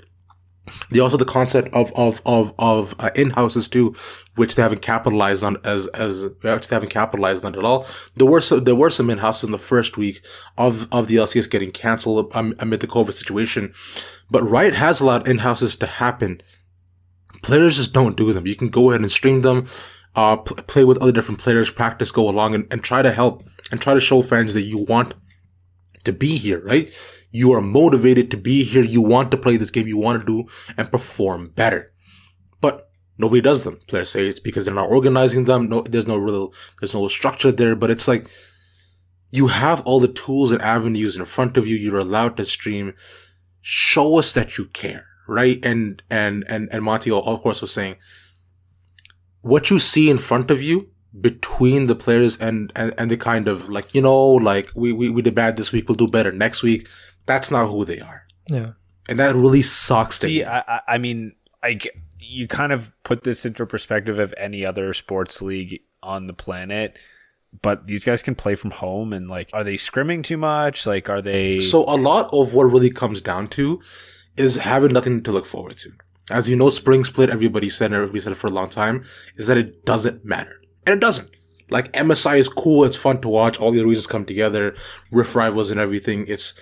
They 0.90 1.00
also 1.00 1.16
the 1.16 1.24
concept 1.24 1.72
of 1.72 1.92
of 1.94 2.20
of 2.26 2.52
of 2.58 2.94
uh, 2.98 3.10
in 3.14 3.30
houses 3.30 3.68
too, 3.68 3.94
which 4.34 4.54
they 4.54 4.62
haven't 4.62 4.82
capitalized 4.82 5.44
on 5.44 5.56
as 5.64 5.86
as 5.88 6.24
which 6.42 6.68
they 6.68 6.76
haven't 6.76 6.90
capitalized 6.90 7.44
on 7.44 7.56
at 7.56 7.64
all. 7.64 7.86
There 8.16 8.26
were 8.26 8.40
some 8.40 8.64
there 8.64 8.74
were 8.74 8.90
some 8.90 9.10
in 9.10 9.18
houses 9.18 9.44
in 9.44 9.50
the 9.52 9.58
first 9.58 9.96
week 9.96 10.24
of 10.58 10.88
of 10.92 11.06
the 11.08 11.16
LCS 11.16 11.50
getting 11.50 11.70
canceled 11.70 12.30
um, 12.34 12.54
amid 12.58 12.80
the 12.80 12.86
COVID 12.86 13.14
situation, 13.14 13.72
but 14.30 14.42
Riot 14.42 14.74
has 14.74 15.00
allowed 15.00 15.28
in 15.28 15.38
houses 15.38 15.76
to 15.76 15.86
happen. 15.86 16.40
Players 17.42 17.76
just 17.76 17.92
don't 17.92 18.16
do 18.16 18.32
them. 18.32 18.46
You 18.46 18.56
can 18.56 18.68
go 18.68 18.90
ahead 18.90 19.02
and 19.02 19.12
stream 19.12 19.42
them, 19.42 19.66
uh, 20.16 20.36
pl- 20.36 20.56
play 20.64 20.84
with 20.84 20.98
other 20.98 21.12
different 21.12 21.38
players, 21.38 21.70
practice, 21.70 22.10
go 22.10 22.28
along, 22.28 22.54
and, 22.54 22.66
and 22.72 22.82
try 22.82 23.02
to 23.02 23.12
help 23.12 23.44
and 23.70 23.80
try 23.80 23.94
to 23.94 24.00
show 24.00 24.22
fans 24.22 24.54
that 24.54 24.62
you 24.62 24.78
want 24.78 25.14
to 26.06 26.12
be 26.12 26.36
here, 26.36 26.60
right? 26.64 26.90
You 27.30 27.52
are 27.52 27.60
motivated 27.60 28.30
to 28.30 28.36
be 28.36 28.64
here. 28.64 28.82
You 28.82 29.02
want 29.02 29.30
to 29.30 29.36
play 29.36 29.56
this 29.56 29.70
game. 29.70 29.86
You 29.86 29.98
want 29.98 30.20
to 30.20 30.26
do 30.26 30.48
and 30.76 30.90
perform 30.90 31.50
better. 31.54 31.92
But 32.60 32.90
nobody 33.18 33.40
does 33.40 33.64
them. 33.64 33.80
Players 33.86 34.10
say 34.10 34.26
it's 34.26 34.40
because 34.40 34.64
they're 34.64 34.74
not 34.74 34.90
organizing 34.90 35.44
them. 35.44 35.68
No, 35.68 35.82
there's 35.82 36.06
no 36.06 36.16
real, 36.16 36.52
there's 36.80 36.94
no 36.94 37.06
structure 37.08 37.52
there. 37.52 37.76
But 37.76 37.90
it's 37.90 38.08
like 38.08 38.28
you 39.30 39.48
have 39.48 39.82
all 39.82 40.00
the 40.00 40.08
tools 40.08 40.50
and 40.50 40.62
avenues 40.62 41.16
in 41.16 41.24
front 41.26 41.56
of 41.56 41.66
you. 41.66 41.76
You're 41.76 41.98
allowed 41.98 42.36
to 42.38 42.44
stream. 42.44 42.94
Show 43.60 44.18
us 44.18 44.32
that 44.32 44.56
you 44.56 44.66
care, 44.66 45.06
right? 45.28 45.58
And 45.64 46.02
and 46.08 46.44
and 46.48 46.68
and 46.72 46.84
Monty, 46.84 47.10
of 47.10 47.42
course, 47.42 47.60
was 47.60 47.72
saying 47.72 47.96
what 49.40 49.70
you 49.70 49.78
see 49.78 50.10
in 50.10 50.18
front 50.18 50.50
of 50.50 50.60
you 50.60 50.90
between 51.20 51.86
the 51.86 51.96
players 51.96 52.36
and, 52.38 52.72
and, 52.76 52.92
and 52.98 53.10
the 53.10 53.16
kind 53.16 53.48
of 53.48 53.68
like, 53.68 53.94
you 53.94 54.02
know, 54.02 54.26
like 54.32 54.70
we, 54.74 54.92
we, 54.92 55.08
we 55.08 55.22
did 55.22 55.34
bad 55.34 55.56
this 55.56 55.72
week, 55.72 55.88
we'll 55.88 55.96
do 55.96 56.08
better 56.08 56.32
next 56.32 56.62
week. 56.62 56.88
That's 57.26 57.50
not 57.50 57.68
who 57.68 57.84
they 57.84 58.00
are. 58.00 58.26
Yeah. 58.48 58.72
And 59.08 59.18
that 59.20 59.34
really 59.34 59.62
sucks 59.62 60.18
to 60.20 60.26
See, 60.26 60.38
me. 60.38 60.44
I, 60.44 60.58
I- 60.60 60.80
I 60.88 60.98
mean, 60.98 61.32
I 61.62 61.74
g- 61.74 61.90
you 62.18 62.48
kind 62.48 62.72
of 62.72 62.92
put 63.04 63.22
this 63.24 63.46
into 63.46 63.64
perspective 63.66 64.18
of 64.18 64.34
any 64.36 64.64
other 64.66 64.92
sports 64.94 65.40
league 65.40 65.80
on 66.02 66.26
the 66.26 66.32
planet, 66.34 66.98
but 67.62 67.86
these 67.86 68.04
guys 68.04 68.22
can 68.22 68.34
play 68.34 68.54
from 68.56 68.72
home 68.72 69.12
and 69.12 69.28
like, 69.28 69.48
are 69.52 69.64
they 69.64 69.74
scrimming 69.74 70.22
too 70.24 70.36
much? 70.36 70.86
Like, 70.86 71.08
are 71.08 71.22
they? 71.22 71.60
So 71.60 71.84
a 71.84 71.96
lot 71.96 72.28
of 72.32 72.52
what 72.52 72.64
really 72.64 72.90
comes 72.90 73.22
down 73.22 73.48
to 73.48 73.80
is 74.36 74.56
having 74.56 74.92
nothing 74.92 75.22
to 75.22 75.32
look 75.32 75.46
forward 75.46 75.76
to. 75.78 75.92
As 76.30 76.48
you 76.50 76.56
know, 76.56 76.70
spring 76.70 77.04
split, 77.04 77.30
everybody 77.30 77.68
said, 77.70 77.86
and 77.86 77.94
everybody 77.94 78.20
said 78.20 78.32
it 78.32 78.36
for 78.36 78.48
a 78.48 78.50
long 78.50 78.68
time, 78.68 79.04
is 79.36 79.46
that 79.46 79.56
it 79.56 79.84
doesn't 79.84 80.24
matter. 80.24 80.60
And 80.86 80.94
it 80.94 81.00
doesn't. 81.00 81.30
Like 81.68 81.92
MSI 81.92 82.38
is 82.38 82.48
cool, 82.48 82.84
it's 82.84 82.96
fun 82.96 83.20
to 83.22 83.28
watch, 83.28 83.58
all 83.58 83.72
the 83.72 83.84
reasons 83.84 84.06
come 84.06 84.24
together, 84.24 84.74
Rift 85.10 85.34
Rivals 85.34 85.72
and 85.72 85.80
everything. 85.80 86.24
It's 86.28 86.54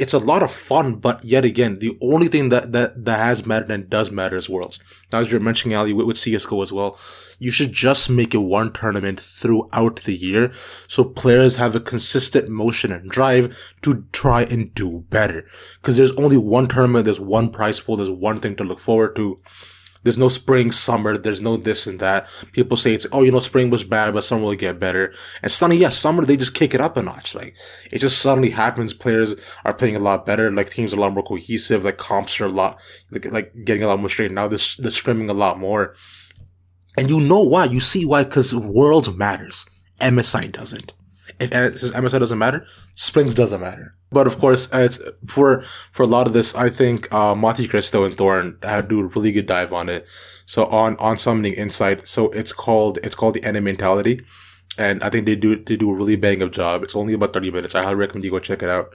it's 0.00 0.14
a 0.14 0.18
lot 0.18 0.42
of 0.42 0.50
fun, 0.50 0.94
but 0.94 1.22
yet 1.22 1.44
again, 1.44 1.78
the 1.78 1.96
only 2.00 2.28
thing 2.28 2.48
that, 2.48 2.72
that, 2.72 3.04
that 3.04 3.18
has 3.18 3.44
mattered 3.44 3.70
and 3.70 3.90
does 3.90 4.10
matter 4.10 4.38
is 4.38 4.48
Worlds. 4.48 4.80
Now, 5.12 5.18
as 5.18 5.30
you're 5.30 5.40
mentioning, 5.40 5.76
Ali, 5.76 5.92
with, 5.92 6.06
with 6.06 6.16
CSGO 6.16 6.62
as 6.62 6.72
well, 6.72 6.98
you 7.38 7.50
should 7.50 7.74
just 7.74 8.08
make 8.08 8.34
it 8.34 8.38
one 8.38 8.72
tournament 8.72 9.20
throughout 9.20 9.96
the 10.04 10.16
year 10.16 10.52
so 10.88 11.04
players 11.04 11.56
have 11.56 11.74
a 11.74 11.80
consistent 11.80 12.48
motion 12.48 12.92
and 12.92 13.10
drive 13.10 13.74
to 13.82 14.06
try 14.10 14.44
and 14.44 14.74
do 14.74 15.04
better. 15.10 15.46
Cause 15.82 15.98
there's 15.98 16.12
only 16.12 16.38
one 16.38 16.66
tournament, 16.66 17.04
there's 17.04 17.20
one 17.20 17.50
prize 17.50 17.78
pool, 17.78 17.96
there's 17.96 18.08
one 18.08 18.40
thing 18.40 18.56
to 18.56 18.64
look 18.64 18.78
forward 18.78 19.14
to. 19.16 19.38
There's 20.02 20.18
no 20.18 20.28
spring, 20.28 20.72
summer. 20.72 21.18
There's 21.18 21.40
no 21.40 21.56
this 21.56 21.86
and 21.86 21.98
that. 21.98 22.28
People 22.52 22.76
say 22.76 22.94
it's 22.94 23.06
oh, 23.12 23.22
you 23.22 23.30
know, 23.30 23.40
spring 23.40 23.70
was 23.70 23.84
bad, 23.84 24.14
but 24.14 24.24
summer 24.24 24.44
will 24.44 24.54
get 24.54 24.80
better. 24.80 25.12
And 25.42 25.52
suddenly, 25.52 25.80
yes, 25.80 25.98
summer 25.98 26.24
they 26.24 26.36
just 26.36 26.54
kick 26.54 26.74
it 26.74 26.80
up 26.80 26.96
a 26.96 27.02
notch. 27.02 27.34
Like 27.34 27.54
it 27.90 27.98
just 27.98 28.20
suddenly 28.20 28.50
happens. 28.50 28.94
Players 28.94 29.34
are 29.64 29.74
playing 29.74 29.96
a 29.96 30.00
lot 30.00 30.24
better. 30.24 30.50
Like 30.50 30.70
teams 30.70 30.94
are 30.94 30.96
a 30.96 31.00
lot 31.00 31.12
more 31.12 31.22
cohesive. 31.22 31.84
Like 31.84 31.98
comps 31.98 32.40
are 32.40 32.46
a 32.46 32.48
lot 32.48 32.80
like, 33.10 33.26
like 33.26 33.52
getting 33.64 33.82
a 33.82 33.88
lot 33.88 34.00
more 34.00 34.08
straight. 34.08 34.32
Now 34.32 34.48
this 34.48 34.76
the 34.76 34.88
scrimming 34.88 35.28
a 35.28 35.34
lot 35.34 35.58
more. 35.58 35.94
And 36.96 37.10
you 37.10 37.20
know 37.20 37.42
why? 37.42 37.66
You 37.66 37.80
see 37.80 38.04
why? 38.04 38.24
Because 38.24 38.54
world 38.54 39.16
matters. 39.16 39.66
MSI 40.00 40.50
doesn't. 40.50 40.92
If 41.40 41.50
MSI 41.50 42.18
doesn't 42.18 42.38
matter, 42.38 42.64
Springs 42.94 43.34
doesn't 43.34 43.60
matter. 43.60 43.94
But 44.12 44.26
of 44.26 44.38
course, 44.38 44.68
it's 44.72 45.00
for 45.26 45.62
for 45.92 46.02
a 46.02 46.06
lot 46.06 46.26
of 46.26 46.32
this, 46.32 46.54
I 46.54 46.68
think 46.68 47.12
uh, 47.12 47.34
Monte 47.34 47.66
Cristo 47.68 48.04
and 48.04 48.16
Thorin 48.16 48.56
uh, 48.62 48.82
do 48.82 49.00
a 49.00 49.06
really 49.06 49.32
good 49.32 49.46
dive 49.46 49.72
on 49.72 49.88
it. 49.88 50.06
So 50.46 50.66
on 50.66 50.96
on 50.96 51.16
Summoning 51.16 51.54
Insight, 51.54 52.06
so 52.06 52.28
it's 52.30 52.52
called 52.52 52.98
it's 53.02 53.14
called 53.14 53.34
the 53.34 53.44
Enemy 53.44 53.64
Mentality, 53.64 54.20
and 54.78 55.02
I 55.02 55.10
think 55.10 55.26
they 55.26 55.36
do 55.36 55.56
they 55.56 55.76
do 55.76 55.90
a 55.90 55.94
really 55.94 56.16
bang 56.16 56.42
up 56.42 56.52
job. 56.52 56.82
It's 56.82 56.96
only 56.96 57.14
about 57.14 57.32
thirty 57.32 57.50
minutes. 57.50 57.74
I 57.74 57.82
highly 57.84 57.96
recommend 57.96 58.24
you 58.24 58.30
go 58.30 58.38
check 58.38 58.62
it 58.62 58.68
out. 58.68 58.90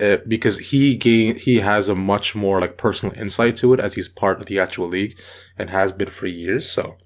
Uh, 0.00 0.18
because 0.28 0.58
he 0.70 0.96
gain 0.96 1.34
he 1.34 1.56
has 1.56 1.88
a 1.88 1.94
much 1.94 2.36
more 2.36 2.60
like 2.60 2.76
personal 2.76 3.12
insight 3.18 3.56
to 3.56 3.74
it 3.74 3.80
as 3.80 3.94
he's 3.94 4.06
part 4.06 4.38
of 4.38 4.46
the 4.46 4.56
actual 4.60 4.86
league 4.86 5.18
and 5.58 5.70
has 5.70 5.90
been 5.90 6.08
for 6.08 6.28
years. 6.28 6.70
So 6.70 6.98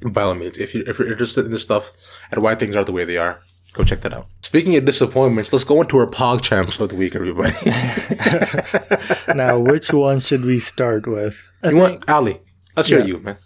by 0.00 0.22
all 0.22 0.34
means, 0.34 0.56
if 0.56 0.74
you 0.74 0.82
if 0.86 0.98
you're 0.98 1.12
interested 1.12 1.44
in 1.44 1.50
this 1.50 1.62
stuff 1.62 1.92
and 2.30 2.42
why 2.42 2.54
things 2.54 2.74
are 2.74 2.84
the 2.84 2.92
way 2.92 3.04
they 3.04 3.18
are, 3.18 3.42
Go 3.72 3.84
check 3.84 4.00
that 4.02 4.12
out. 4.12 4.26
Speaking 4.42 4.76
of 4.76 4.84
disappointments, 4.84 5.52
let's 5.52 5.64
go 5.64 5.80
into 5.80 5.96
our 5.96 6.06
Pog 6.06 6.42
Champs 6.42 6.78
of 6.78 6.90
the 6.90 6.94
week, 6.94 7.14
everybody. 7.14 7.54
now, 9.34 9.58
which 9.58 9.92
one 9.92 10.20
should 10.20 10.44
we 10.44 10.58
start 10.58 11.06
with? 11.06 11.42
I 11.62 11.70
you 11.70 11.80
think, 11.80 11.90
want 11.90 12.10
Ali? 12.10 12.40
Let's 12.76 12.90
yeah. 12.90 12.98
hear 12.98 13.06
you, 13.06 13.18
man. 13.20 13.36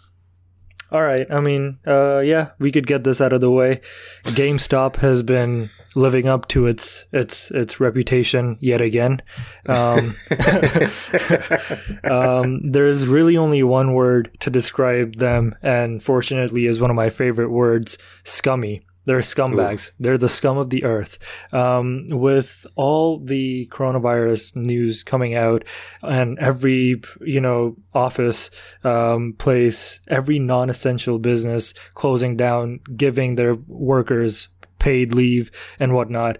All 0.91 1.01
right. 1.01 1.27
I 1.29 1.41
mean, 1.41 1.79
uh, 1.85 2.19
yeah, 2.19 2.51
we 2.59 2.71
could 2.71 2.87
get 2.87 3.03
this 3.03 3.19
out 3.19 3.33
of 3.33 3.41
the 3.41 3.51
way. 3.51 3.81
GameStop 4.23 4.97
has 4.97 5.21
been 5.21 5.69
living 5.95 6.27
up 6.27 6.47
to 6.49 6.65
its 6.65 7.05
its 7.11 7.51
its 7.51 7.79
reputation 7.79 8.57
yet 8.61 8.79
again. 8.79 9.21
Um, 9.65 10.15
um, 12.09 12.61
there's 12.61 13.05
really 13.05 13.35
only 13.35 13.63
one 13.63 13.93
word 13.93 14.31
to 14.39 14.49
describe 14.49 15.17
them, 15.17 15.55
and 15.61 16.01
fortunately, 16.01 16.65
is 16.65 16.79
one 16.79 16.89
of 16.89 16.95
my 16.95 17.09
favorite 17.09 17.49
words: 17.49 17.97
scummy. 18.23 18.86
They're 19.07 19.19
scumbags. 19.19 19.91
Ooh. 19.91 19.93
They're 20.01 20.17
the 20.17 20.27
scum 20.27 20.57
of 20.57 20.69
the 20.69 20.83
earth. 20.83 21.17
Um, 21.53 22.07
with 22.09 22.67
all 22.75 23.19
the 23.19 23.69
coronavirus 23.71 24.57
news 24.57 25.01
coming 25.01 25.33
out 25.33 25.63
and 26.01 26.37
every, 26.39 27.01
you 27.21 27.39
know, 27.39 27.77
office, 27.93 28.51
um, 28.83 29.33
place, 29.37 30.01
every 30.09 30.39
non-essential 30.39 31.19
business 31.19 31.73
closing 31.93 32.35
down, 32.35 32.81
giving 32.97 33.35
their 33.35 33.55
workers 33.55 34.49
paid 34.77 35.13
leave 35.13 35.51
and 35.79 35.93
whatnot. 35.93 36.37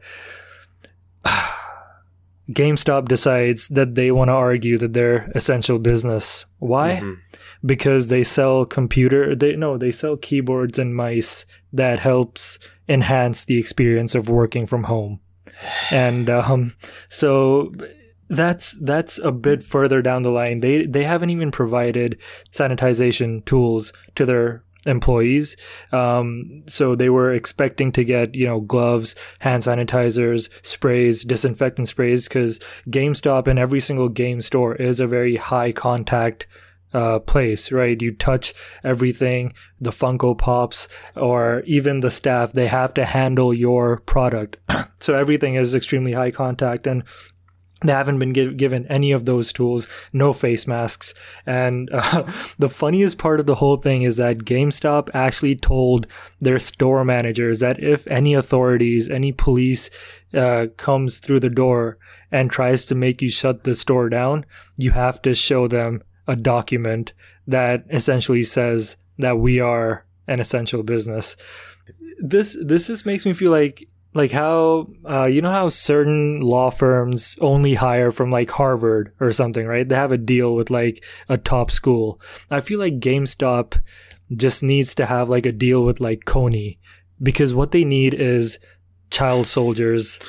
GameStop 2.52 3.08
decides 3.08 3.68
that 3.70 3.96
they 3.96 4.12
want 4.12 4.30
to 4.30 4.34
argue 4.34 4.78
that 4.78 4.94
they're 4.94 5.32
essential 5.36 5.80
business. 5.80 6.46
Why? 6.60 7.02
Mm-hmm. 7.02 7.14
Because 7.66 8.08
they 8.08 8.24
sell 8.24 8.66
computer 8.66 9.36
they 9.36 9.56
no, 9.56 9.78
they 9.78 9.92
sell 9.92 10.16
keyboards 10.16 10.80
and 10.80 10.96
mice 10.96 11.46
that 11.74 12.00
helps 12.00 12.60
enhance 12.88 13.44
the 13.44 13.58
experience 13.58 14.16
of 14.16 14.30
working 14.30 14.66
from 14.66 14.86
home. 14.86 15.20
And 15.92 16.30
um, 16.30 16.76
so 17.10 17.74
that's 18.30 18.72
that's 18.82 19.18
a 19.20 19.32
bit 19.32 19.64
further 19.64 20.02
down 20.02 20.22
the 20.22 20.30
line. 20.32 20.60
They 20.60 20.86
they 20.86 21.04
haven't 21.04 21.30
even 21.30 21.52
provided 21.52 22.18
sanitization 22.52 23.44
tools 23.46 23.92
to 24.16 24.26
their 24.26 24.64
employees. 24.86 25.58
Um, 25.92 26.64
so 26.68 26.96
they 26.96 27.10
were 27.10 27.34
expecting 27.34 27.92
to 27.94 28.04
get, 28.04 28.36
you 28.36 28.46
know, 28.46 28.62
gloves, 28.62 29.16
hand 29.40 29.64
sanitizers, 29.64 30.50
sprays, 30.62 31.24
disinfectant 31.24 31.88
sprays, 31.88 32.28
because 32.28 32.60
GameStop 32.90 33.48
and 33.48 33.60
every 33.60 33.80
single 33.80 34.10
game 34.10 34.42
store 34.42 34.76
is 34.76 35.00
a 35.00 35.08
very 35.08 35.36
high 35.36 35.72
contact 35.72 36.48
uh, 36.94 37.20
place, 37.20 37.72
right? 37.72 38.02
You 38.02 38.14
touch 38.14 38.54
everything, 38.84 39.54
the 39.80 39.92
Funko 39.92 40.38
Pops, 40.38 40.88
or 41.16 41.62
even 41.66 42.00
the 42.00 42.12
staff, 42.12 42.54
they 42.54 42.68
have 42.68 42.94
to 42.96 43.06
handle 43.06 43.54
your 43.54 44.00
product. 44.02 44.58
so 45.00 45.14
everything 45.14 45.56
is 45.56 45.76
extremely 45.76 46.14
high 46.14 46.32
contact 46.32 46.88
and 46.88 47.04
they 47.84 47.92
haven't 47.92 48.20
been 48.20 48.34
give, 48.34 48.58
given 48.58 48.88
any 48.88 49.12
of 49.12 49.26
those 49.26 49.54
tools, 49.54 49.88
no 50.12 50.34
face 50.34 50.66
masks. 50.66 51.14
And 51.46 51.90
uh, 51.94 52.24
the 52.58 52.70
funniest 52.70 53.18
part 53.18 53.40
of 53.40 53.46
the 53.46 53.56
whole 53.56 53.78
thing 53.78 54.02
is 54.02 54.18
that 54.18 54.40
GameStop 54.40 55.10
actually 55.14 55.56
told 55.56 56.08
their 56.40 56.60
store 56.60 57.06
managers 57.06 57.60
that 57.60 57.82
if 57.82 58.08
any 58.08 58.34
authorities, 58.34 59.10
any 59.10 59.32
police 59.32 59.90
uh, 60.34 60.68
comes 60.78 61.20
through 61.20 61.40
the 61.40 61.50
door 61.50 61.98
and 62.32 62.50
tries 62.50 62.86
to 62.88 62.96
make 62.96 63.22
you 63.22 63.30
shut 63.30 63.64
the 63.64 63.76
store 63.76 64.10
down, 64.10 64.46
you 64.76 64.92
have 64.92 65.22
to 65.22 65.36
show 65.36 65.68
them 65.68 66.02
a 66.28 66.36
document 66.36 67.14
that 67.46 67.86
essentially 67.90 68.44
says 68.44 68.98
that 69.18 69.40
we 69.40 69.60
are 69.60 70.06
an 70.28 70.40
essential 70.40 70.84
business. 70.84 71.38
This 72.20 72.58
this 72.62 72.88
just 72.88 73.06
makes 73.06 73.26
me 73.26 73.34
feel 73.34 73.52
like 73.52 73.88
like 74.18 74.32
how 74.32 74.88
uh, 75.10 75.26
you 75.26 75.42
know 75.42 75.52
how 75.52 75.70
certain 75.70 76.42
law 76.42 76.70
firms 76.70 77.38
only 77.40 77.76
hire 77.76 78.12
from 78.12 78.32
like 78.32 78.50
Harvard 78.52 79.14
or 79.20 79.32
something, 79.32 79.66
right? 79.66 79.88
They 79.88 79.96
have 79.96 80.12
a 80.12 80.18
deal 80.18 80.56
with 80.56 80.70
like 80.70 81.04
a 81.30 81.38
top 81.38 81.72
school. 81.72 82.20
I 82.52 82.62
feel 82.62 82.80
like 82.80 83.00
GameStop 83.00 83.80
just 84.36 84.62
needs 84.62 84.94
to 84.96 85.06
have 85.06 85.30
like 85.30 85.46
a 85.46 85.52
deal 85.52 85.84
with 85.84 86.02
like 86.02 86.26
Kony 86.26 86.78
because 87.22 87.54
what 87.54 87.72
they 87.72 87.86
need 87.86 88.14
is 88.14 88.60
child 89.10 89.48
soldiers 89.48 90.20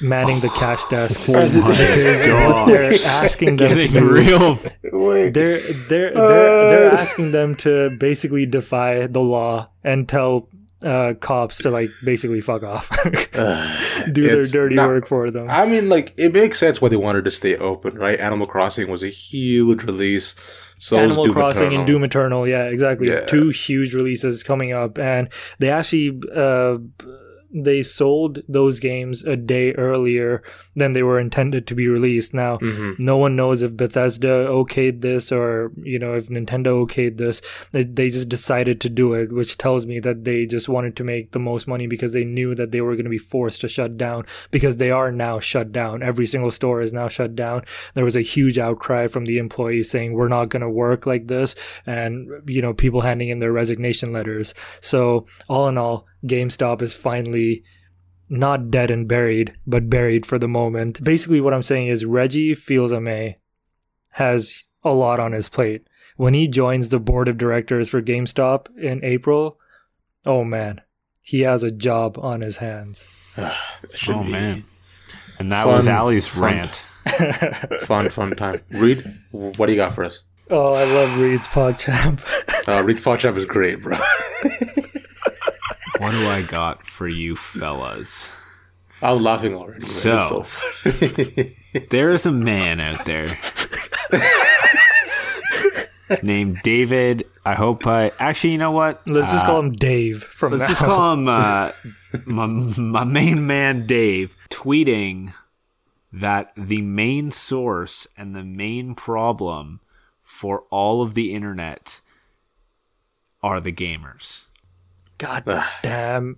manning 0.00 0.40
the 0.40 0.48
cash 0.50 0.84
desks 0.90 1.28
oh 1.28 1.42
because 1.44 2.20
they're 2.22 2.94
asking 3.06 3.56
them 3.56 3.68
Getting 3.68 3.92
to 3.92 4.00
do, 4.00 4.12
real. 4.12 4.54
They're 4.84 5.30
they're 5.30 5.60
they're, 5.88 6.12
they're 6.12 6.92
uh. 6.92 6.96
asking 6.96 7.32
them 7.32 7.56
to 7.56 7.96
basically 7.98 8.46
defy 8.46 9.06
the 9.06 9.20
law 9.20 9.70
and 9.82 10.08
tell 10.08 10.48
uh, 10.82 11.14
cops 11.20 11.58
to 11.58 11.70
like 11.70 11.90
basically 12.04 12.40
fuck 12.40 12.62
off, 12.62 12.90
do 14.12 14.22
their 14.22 14.44
dirty 14.44 14.74
not, 14.74 14.88
work 14.88 15.06
for 15.06 15.30
them. 15.30 15.48
I 15.48 15.66
mean, 15.66 15.88
like 15.88 16.12
it 16.16 16.32
makes 16.32 16.58
sense 16.58 16.80
why 16.80 16.88
they 16.88 16.96
wanted 16.96 17.24
to 17.24 17.30
stay 17.30 17.56
open, 17.56 17.96
right? 17.96 18.18
Animal 18.18 18.46
Crossing 18.46 18.90
was 18.90 19.02
a 19.02 19.08
huge 19.08 19.84
release. 19.84 20.34
So 20.78 20.98
Animal 20.98 21.32
Crossing 21.32 21.68
Eternal. 21.68 21.78
and 21.78 21.86
Doom 21.86 22.04
Eternal, 22.04 22.48
yeah, 22.48 22.64
exactly. 22.64 23.08
Yeah. 23.10 23.24
Two 23.26 23.50
huge 23.50 23.94
releases 23.94 24.42
coming 24.42 24.72
up, 24.72 24.98
and 24.98 25.28
they 25.58 25.70
actually. 25.70 26.20
Uh, 26.34 26.78
they 27.54 27.82
sold 27.82 28.40
those 28.48 28.80
games 28.80 29.22
a 29.22 29.36
day 29.36 29.72
earlier 29.72 30.42
than 30.74 30.92
they 30.92 31.02
were 31.04 31.20
intended 31.20 31.66
to 31.68 31.74
be 31.74 31.86
released. 31.86 32.34
Now, 32.34 32.58
mm-hmm. 32.58 33.02
no 33.02 33.16
one 33.16 33.36
knows 33.36 33.62
if 33.62 33.76
Bethesda 33.76 34.48
okayed 34.48 35.00
this 35.02 35.30
or, 35.30 35.70
you 35.82 35.98
know, 35.98 36.14
if 36.14 36.28
Nintendo 36.28 36.84
okayed 36.84 37.16
this. 37.16 37.40
They, 37.70 37.84
they 37.84 38.10
just 38.10 38.28
decided 38.28 38.80
to 38.80 38.88
do 38.88 39.14
it, 39.14 39.32
which 39.32 39.56
tells 39.56 39.86
me 39.86 40.00
that 40.00 40.24
they 40.24 40.46
just 40.46 40.68
wanted 40.68 40.96
to 40.96 41.04
make 41.04 41.30
the 41.30 41.38
most 41.38 41.68
money 41.68 41.86
because 41.86 42.12
they 42.12 42.24
knew 42.24 42.56
that 42.56 42.72
they 42.72 42.80
were 42.80 42.96
going 42.96 43.04
to 43.04 43.10
be 43.10 43.18
forced 43.18 43.60
to 43.60 43.68
shut 43.68 43.96
down 43.96 44.26
because 44.50 44.76
they 44.76 44.90
are 44.90 45.12
now 45.12 45.38
shut 45.38 45.70
down. 45.70 46.02
Every 46.02 46.26
single 46.26 46.50
store 46.50 46.80
is 46.80 46.92
now 46.92 47.06
shut 47.06 47.36
down. 47.36 47.62
There 47.94 48.04
was 48.04 48.16
a 48.16 48.20
huge 48.20 48.58
outcry 48.58 49.06
from 49.06 49.26
the 49.26 49.38
employees 49.38 49.90
saying, 49.90 50.12
we're 50.12 50.28
not 50.28 50.48
going 50.48 50.62
to 50.62 50.68
work 50.68 51.06
like 51.06 51.28
this. 51.28 51.54
And, 51.86 52.28
you 52.46 52.60
know, 52.60 52.74
people 52.74 53.02
handing 53.02 53.28
in 53.28 53.38
their 53.38 53.52
resignation 53.52 54.12
letters. 54.12 54.54
So 54.80 55.26
all 55.48 55.68
in 55.68 55.78
all, 55.78 56.06
GameStop 56.26 56.82
is 56.82 56.94
finally 56.94 57.64
not 58.28 58.70
dead 58.70 58.90
and 58.90 59.06
buried, 59.06 59.54
but 59.66 59.90
buried 59.90 60.26
for 60.26 60.38
the 60.38 60.48
moment. 60.48 61.02
Basically, 61.04 61.40
what 61.40 61.54
I'm 61.54 61.62
saying 61.62 61.88
is 61.88 62.04
Reggie 62.04 62.54
Fils-Aimé 62.54 63.36
has 64.12 64.64
a 64.82 64.92
lot 64.92 65.20
on 65.20 65.32
his 65.32 65.48
plate. 65.48 65.86
When 66.16 66.34
he 66.34 66.46
joins 66.46 66.88
the 66.88 67.00
board 67.00 67.28
of 67.28 67.38
directors 67.38 67.88
for 67.88 68.00
GameStop 68.00 68.66
in 68.78 69.04
April, 69.04 69.58
oh 70.24 70.44
man, 70.44 70.80
he 71.22 71.40
has 71.40 71.62
a 71.62 71.70
job 71.70 72.18
on 72.18 72.40
his 72.40 72.58
hands. 72.58 73.08
oh 73.36 74.22
man. 74.22 74.64
And 75.38 75.50
that 75.50 75.64
fun, 75.64 75.72
was 75.72 75.88
Ali's 75.88 76.28
fun, 76.28 76.42
rant. 76.42 76.76
fun, 77.82 78.08
fun 78.08 78.30
time. 78.36 78.60
Reed, 78.70 79.04
what 79.32 79.66
do 79.66 79.72
you 79.72 79.76
got 79.76 79.94
for 79.94 80.04
us? 80.04 80.22
Oh, 80.50 80.74
I 80.74 80.84
love 80.84 81.18
Reed's 81.18 81.48
PogChamp. 81.48 82.68
uh, 82.68 82.82
Reed's 82.84 83.00
PogChamp 83.00 83.36
is 83.36 83.46
great, 83.46 83.82
bro. 83.82 83.98
what 85.98 86.12
do 86.12 86.26
I 86.26 86.42
got 86.42 86.86
for 86.86 87.08
you 87.08 87.36
fellas? 87.36 88.30
I'm 89.02 89.22
laughing 89.22 89.54
already. 89.54 89.80
So, 89.82 90.44
so 90.44 90.86
there 91.90 92.12
is 92.12 92.26
a 92.26 92.32
man 92.32 92.80
out 92.80 93.04
there 93.04 93.38
named 96.22 96.60
David. 96.62 97.24
I 97.44 97.54
hope 97.54 97.86
I 97.86 98.12
actually, 98.18 98.52
you 98.52 98.58
know 98.58 98.70
what? 98.70 99.06
Let's 99.06 99.28
uh, 99.28 99.32
just 99.32 99.46
call 99.46 99.60
him 99.60 99.72
Dave. 99.72 100.22
From 100.22 100.52
let's 100.52 100.62
now. 100.62 100.68
just 100.68 100.80
call 100.80 101.12
him 101.12 101.28
uh, 101.28 101.72
my 102.24 102.46
my 102.46 103.04
main 103.04 103.46
man 103.46 103.86
Dave 103.86 104.36
tweeting 104.50 105.34
that 106.12 106.52
the 106.56 106.80
main 106.80 107.30
source 107.32 108.06
and 108.16 108.34
the 108.34 108.44
main 108.44 108.94
problem 108.94 109.80
for 110.22 110.60
all 110.70 111.02
of 111.02 111.14
the 111.14 111.34
internet 111.34 112.00
are 113.42 113.60
the 113.60 113.72
gamers. 113.72 114.44
God 115.18 115.44
damn. 115.82 116.36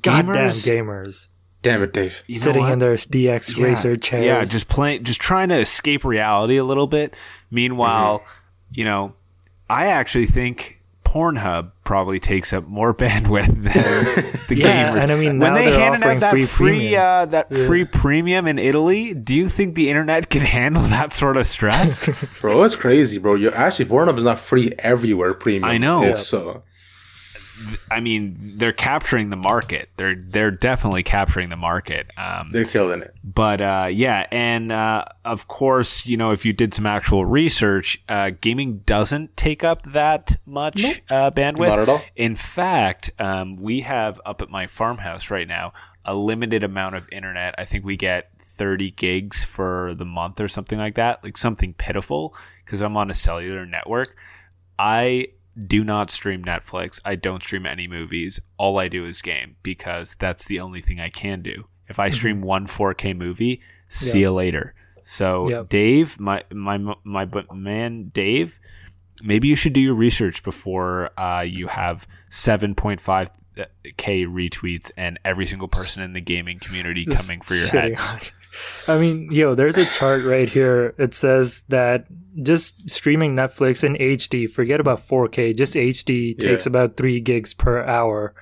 God 0.00 0.26
damn 0.26 0.26
Gamers- 0.26 0.66
gamers. 0.66 1.28
Damn 1.62 1.82
it, 1.82 1.92
Dave. 1.92 2.22
You 2.28 2.36
Sitting 2.36 2.68
in 2.68 2.78
their 2.78 2.94
DX 2.94 3.56
Yeah. 3.56 3.64
racer 3.64 3.96
chairs. 3.96 4.24
Yeah, 4.24 4.44
just 4.44 4.68
playing, 4.68 5.02
just 5.04 5.20
trying 5.20 5.48
to 5.48 5.56
escape 5.56 6.04
reality 6.04 6.56
a 6.56 6.64
little 6.64 6.86
bit. 6.86 7.16
Meanwhile, 7.50 8.22
you 8.70 8.84
know, 8.84 9.14
I 9.68 9.86
actually 9.86 10.26
think 10.26 10.76
Pornhub 11.04 11.72
probably 11.84 12.20
takes 12.20 12.52
up 12.52 12.68
more 12.68 12.94
bandwidth 13.02 13.46
than 13.46 13.62
the 14.48 14.54
Yeah, 14.54 14.92
gamers. 14.92 15.02
and 15.02 15.10
I 15.10 15.16
mean, 15.16 15.38
when 15.40 15.52
now 15.52 15.54
they 15.54 15.64
handed 15.72 16.02
offering 16.02 16.16
out 16.18 16.20
that 16.20 16.30
free 16.30 16.46
free, 16.46 16.68
premium. 16.78 17.00
uh, 17.02 17.26
that 17.26 17.52
free 17.52 17.84
premium 17.84 18.46
in 18.46 18.58
Italy, 18.60 19.14
do 19.14 19.34
you 19.34 19.48
think 19.48 19.74
the 19.74 19.88
internet 19.90 20.28
can 20.30 20.42
handle 20.56 20.82
that 20.82 21.12
sort 21.12 21.36
of 21.36 21.46
stress? 21.46 22.08
Bro, 22.40 22.62
it's 22.64 22.76
crazy, 22.76 23.18
bro. 23.18 23.34
You 23.34 23.50
actually 23.50 23.86
Pornhub 23.86 24.16
is 24.16 24.24
not 24.24 24.38
free 24.38 24.70
everywhere. 24.78 25.34
Premium. 25.34 25.64
I 25.64 25.78
know. 25.78 26.02
is, 26.04 26.24
so 26.26 26.62
I 27.90 28.00
mean, 28.00 28.36
they're 28.38 28.72
capturing 28.72 29.30
the 29.30 29.36
market. 29.36 29.90
They're 29.96 30.14
they're 30.14 30.50
definitely 30.50 31.02
capturing 31.02 31.48
the 31.48 31.56
market. 31.56 32.10
Um, 32.16 32.50
they're 32.50 32.64
killing 32.64 33.02
it. 33.02 33.14
But 33.24 33.60
uh, 33.60 33.88
yeah, 33.90 34.26
and 34.30 34.72
uh, 34.72 35.04
of 35.24 35.48
course, 35.48 36.06
you 36.06 36.16
know, 36.16 36.30
if 36.30 36.44
you 36.44 36.52
did 36.52 36.74
some 36.74 36.86
actual 36.86 37.24
research, 37.24 38.02
uh, 38.08 38.30
gaming 38.40 38.78
doesn't 38.78 39.36
take 39.36 39.64
up 39.64 39.82
that 39.82 40.36
much 40.46 41.02
uh, 41.10 41.30
bandwidth. 41.30 41.68
Not 41.68 41.78
at 41.80 41.88
all. 41.88 42.02
In 42.16 42.36
fact, 42.36 43.10
um, 43.18 43.56
we 43.56 43.80
have 43.80 44.20
up 44.24 44.42
at 44.42 44.50
my 44.50 44.66
farmhouse 44.66 45.30
right 45.30 45.48
now 45.48 45.72
a 46.04 46.14
limited 46.14 46.64
amount 46.64 46.94
of 46.94 47.06
internet. 47.12 47.54
I 47.58 47.64
think 47.66 47.84
we 47.84 47.96
get 47.96 48.30
30 48.38 48.92
gigs 48.92 49.44
for 49.44 49.94
the 49.94 50.06
month 50.06 50.40
or 50.40 50.48
something 50.48 50.78
like 50.78 50.94
that, 50.94 51.22
like 51.22 51.36
something 51.36 51.74
pitiful 51.74 52.34
because 52.64 52.80
I'm 52.80 52.96
on 52.96 53.10
a 53.10 53.14
cellular 53.14 53.66
network. 53.66 54.16
I 54.78 55.28
do 55.66 55.84
not 55.84 56.10
stream 56.10 56.44
Netflix. 56.44 57.00
I 57.04 57.16
don't 57.16 57.42
stream 57.42 57.66
any 57.66 57.88
movies. 57.88 58.40
All 58.58 58.78
I 58.78 58.88
do 58.88 59.04
is 59.04 59.22
game 59.22 59.56
because 59.62 60.16
that's 60.16 60.46
the 60.46 60.60
only 60.60 60.80
thing 60.80 61.00
I 61.00 61.08
can 61.08 61.42
do. 61.42 61.64
If 61.88 61.98
I 61.98 62.10
stream 62.10 62.42
one 62.42 62.66
4K 62.66 63.16
movie, 63.16 63.62
see 63.88 64.20
you 64.20 64.32
later. 64.32 64.74
So 65.02 65.48
Yep. 65.48 65.68
Dave, 65.70 66.20
my 66.20 66.44
my 66.52 66.78
my 67.04 67.26
man 67.52 68.10
Dave, 68.12 68.60
maybe 69.22 69.48
you 69.48 69.56
should 69.56 69.72
do 69.72 69.80
your 69.80 69.94
research 69.94 70.42
before 70.42 71.18
uh, 71.18 71.40
you 71.40 71.66
have 71.66 72.06
7.5 72.30 73.30
k 73.96 74.24
retweets 74.24 74.90
and 74.96 75.18
every 75.24 75.46
single 75.46 75.66
person 75.66 76.02
in 76.02 76.12
the 76.12 76.20
gaming 76.20 76.58
community 76.58 77.04
coming 77.04 77.40
for 77.40 77.54
your 77.54 77.66
head. 77.68 78.30
I 78.86 78.98
mean, 78.98 79.28
yo, 79.30 79.54
there's 79.54 79.76
a 79.76 79.84
chart 79.86 80.24
right 80.24 80.48
here. 80.48 80.94
It 80.98 81.14
says 81.14 81.62
that 81.68 82.06
just 82.42 82.88
streaming 82.90 83.34
Netflix 83.34 83.84
in 83.84 83.94
HD, 83.96 84.48
forget 84.48 84.80
about 84.80 85.00
4K, 85.00 85.52
just 85.56 85.74
HD 85.76 86.34
takes 86.38 86.66
Yeah. 86.66 86.70
about 86.70 86.96
three 86.96 87.20
gigs 87.20 87.54
per 87.54 87.82
hour. 87.84 88.34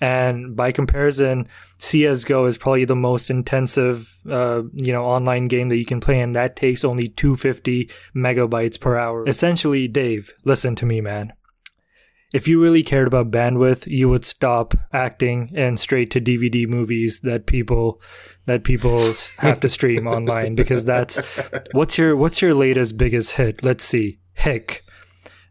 And 0.00 0.54
by 0.56 0.72
comparison, 0.72 1.46
CS:GO 1.78 2.46
is 2.46 2.58
probably 2.58 2.84
the 2.84 2.96
most 2.96 3.30
intensive, 3.30 4.16
uh, 4.28 4.62
you 4.74 4.92
know, 4.92 5.04
online 5.04 5.46
game 5.46 5.68
that 5.68 5.76
you 5.76 5.86
can 5.86 6.00
play, 6.00 6.20
and 6.20 6.34
that 6.34 6.56
takes 6.56 6.84
only 6.84 7.08
250 7.08 7.88
megabytes 8.14 8.78
per 8.78 8.96
hour. 8.98 9.24
Essentially, 9.26 9.86
Dave, 9.88 10.32
listen 10.44 10.74
to 10.76 10.84
me, 10.84 11.00
man. 11.00 11.32
If 12.34 12.48
you 12.48 12.60
really 12.60 12.82
cared 12.82 13.06
about 13.06 13.30
bandwidth, 13.30 13.86
you 13.86 14.08
would 14.08 14.24
stop 14.24 14.74
acting 14.92 15.52
and 15.54 15.78
straight 15.78 16.10
to 16.10 16.20
DVD 16.20 16.66
movies 16.66 17.20
that 17.20 17.46
people 17.46 18.02
that 18.46 18.64
people 18.64 19.14
have 19.38 19.60
to 19.60 19.70
stream 19.70 20.08
online 20.08 20.56
because 20.56 20.84
that's 20.84 21.18
what's 21.70 21.96
your 21.96 22.16
what's 22.16 22.42
your 22.42 22.52
latest 22.52 22.96
biggest 22.96 23.36
hit? 23.36 23.64
Let's 23.64 23.84
see. 23.84 24.18
Hick. 24.32 24.84